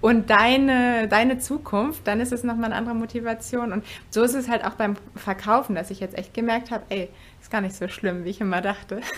[0.00, 3.72] und deine, deine Zukunft, dann ist es nochmal eine andere Motivation.
[3.72, 7.08] Und so ist es halt auch beim Verkaufen, dass ich jetzt echt gemerkt habe, ey,
[7.40, 9.00] ist gar nicht so schlimm, wie ich immer dachte.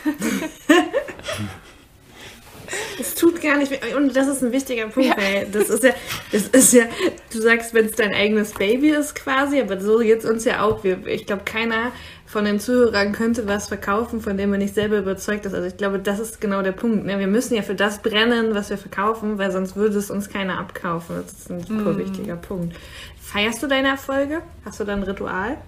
[3.02, 3.94] Es tut gar nicht weh.
[3.94, 5.16] Und das ist ein wichtiger Punkt, ja.
[5.16, 5.90] weil das ist ja,
[6.30, 6.84] das ist ja,
[7.32, 10.62] du sagst, wenn es dein eigenes Baby ist quasi, aber so geht es uns ja
[10.62, 10.84] auch.
[10.84, 11.92] Wir, ich glaube, keiner
[12.26, 15.52] von den Zuhörern könnte was verkaufen, von dem man nicht selber überzeugt ist.
[15.52, 17.04] Also ich glaube, das ist genau der Punkt.
[17.04, 17.18] Ne?
[17.18, 20.58] Wir müssen ja für das brennen, was wir verkaufen, weil sonst würde es uns keiner
[20.58, 21.16] abkaufen.
[21.16, 21.98] Das ist ein super mm.
[21.98, 22.74] wichtiger Punkt.
[23.20, 24.40] Feierst du deine Erfolge?
[24.64, 25.58] Hast du da ein Ritual?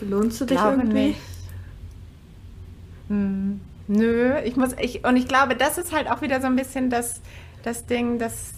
[0.00, 1.06] Belohnst du dich glaube irgendwie?
[1.06, 1.20] Nicht.
[3.08, 3.60] Hm.
[3.88, 6.90] Nö, ich muss, ich, und ich glaube, das ist halt auch wieder so ein bisschen
[6.90, 7.20] das,
[7.62, 8.52] das Ding, dass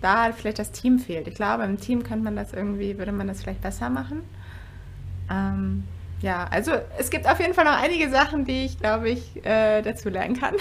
[0.00, 1.26] da vielleicht das Team fehlt.
[1.26, 4.22] Ich glaube, im Team könnte man das irgendwie, würde man das vielleicht besser machen.
[5.30, 5.84] Ähm,
[6.20, 9.82] ja, also es gibt auf jeden Fall noch einige Sachen, die ich, glaube ich, äh,
[9.82, 10.54] dazu lernen kann.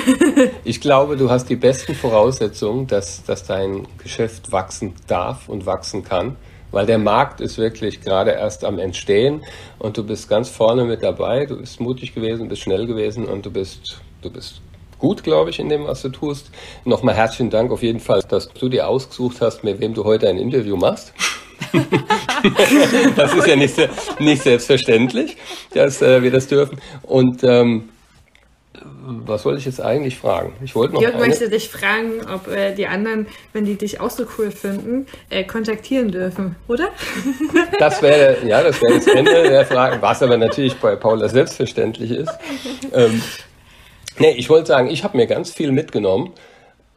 [0.64, 6.04] ich glaube, du hast die besten Voraussetzungen, dass, dass dein Geschäft wachsen darf und wachsen
[6.04, 6.36] kann
[6.70, 9.42] weil der Markt ist wirklich gerade erst am Entstehen
[9.78, 11.46] und du bist ganz vorne mit dabei.
[11.46, 14.60] Du bist mutig gewesen, bist schnell gewesen und du bist, du bist
[14.98, 16.50] gut, glaube ich, in dem, was du tust.
[16.84, 20.28] Nochmal herzlichen Dank auf jeden Fall, dass du dir ausgesucht hast, mit wem du heute
[20.28, 21.12] ein Interview machst.
[23.16, 23.76] das ist ja nicht,
[24.18, 25.36] nicht selbstverständlich,
[25.74, 26.80] dass äh, wir das dürfen.
[27.02, 27.90] Und ähm,
[29.02, 30.52] was wollte ich jetzt eigentlich fragen?
[30.62, 31.02] Ich wollte noch.
[31.02, 31.26] Jörg eine...
[31.26, 35.44] möchte dich fragen, ob äh, die anderen, wenn die dich auch so cool finden, äh,
[35.44, 36.88] kontaktieren dürfen, oder?
[37.78, 42.10] Das wäre, ja, das wäre das Ende der Frage, was aber natürlich bei Paula selbstverständlich
[42.10, 42.32] ist.
[42.92, 43.22] Ähm,
[44.18, 46.32] nee, ich wollte sagen, ich habe mir ganz viel mitgenommen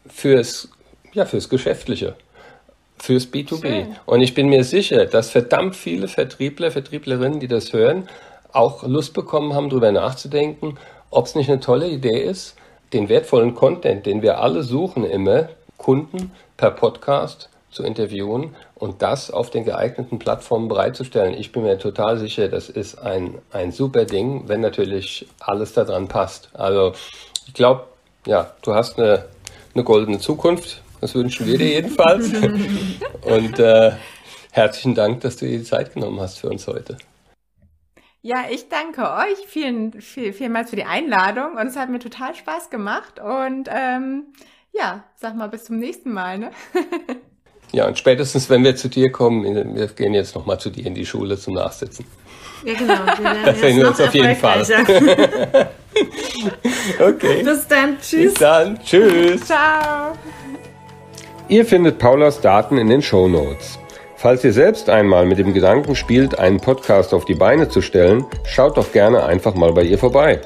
[0.07, 0.69] fürs,
[1.13, 2.15] ja, fürs Geschäftliche
[2.97, 3.61] fürs B2B.
[3.61, 3.95] Schön.
[4.05, 8.07] Und ich bin mir sicher, dass verdammt viele Vertriebler, Vertrieblerinnen, die das hören,
[8.53, 10.77] auch Lust bekommen haben, darüber nachzudenken
[11.13, 12.55] ob es nicht eine tolle Idee ist,
[12.91, 19.31] den wertvollen Content, den wir alle suchen immer, Kunden per Podcast zu interviewen und das
[19.31, 21.33] auf den geeigneten Plattformen bereitzustellen.
[21.33, 26.07] Ich bin mir total sicher, das ist ein, ein super Ding, wenn natürlich alles daran
[26.07, 26.49] passt.
[26.53, 26.93] Also
[27.47, 27.85] ich glaube,
[28.25, 29.25] ja, du hast eine,
[29.73, 30.81] eine goldene Zukunft.
[31.01, 32.31] Das wünschen wir dir jedenfalls.
[33.23, 33.91] und äh,
[34.51, 36.97] herzlichen Dank, dass du dir die Zeit genommen hast für uns heute.
[38.25, 42.33] Ja, ich danke euch vielen, viel, vielmals für die Einladung und es hat mir total
[42.33, 44.27] Spaß gemacht und ähm,
[44.71, 46.37] ja, sag mal bis zum nächsten Mal.
[46.37, 46.51] Ne?
[47.73, 50.95] ja, und spätestens, wenn wir zu dir kommen, wir gehen jetzt nochmal zu dir in
[50.95, 52.05] die Schule zum Nachsitzen.
[52.63, 52.93] Ja, genau.
[52.93, 54.61] Wir das sehen wir uns auf jeden Fall.
[57.01, 57.43] okay.
[57.43, 57.97] Bis dann.
[57.99, 58.23] Tschüss.
[58.23, 58.79] Bis dann.
[58.81, 59.41] Tschüss.
[59.41, 60.13] Ciao.
[61.49, 63.79] Ihr findet Paulas Daten in den Show Notes.
[64.23, 68.23] Falls ihr selbst einmal mit dem Gedanken spielt, einen Podcast auf die Beine zu stellen,
[68.45, 70.39] schaut doch gerne einfach mal bei ihr vorbei.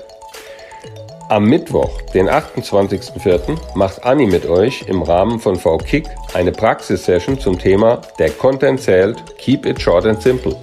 [1.30, 7.60] Am Mittwoch, den 28.04., macht Anni mit euch im Rahmen von VKick eine Praxissession zum
[7.60, 10.56] Thema Der Content zählt, keep it short and simple.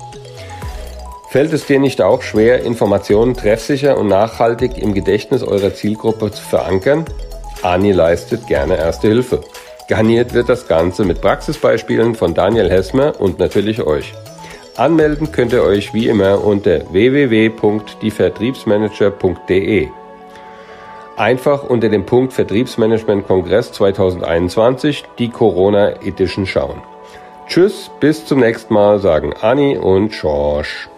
[1.29, 6.43] Fällt es dir nicht auch schwer, Informationen treffsicher und nachhaltig im Gedächtnis eurer Zielgruppe zu
[6.43, 7.05] verankern?
[7.63, 9.41] Ani leistet gerne erste Hilfe.
[9.89, 14.15] Garniert wird das Ganze mit Praxisbeispielen von Daniel Hessmer und natürlich euch.
[14.77, 19.89] Anmelden könnt ihr euch wie immer unter www.dievertriebsmanager.de.
[21.17, 26.81] Einfach unter dem Punkt Vertriebsmanagement Kongress 2021 die Corona Edition schauen.
[27.47, 30.89] Tschüss, bis zum nächsten Mal, sagen Anni und George.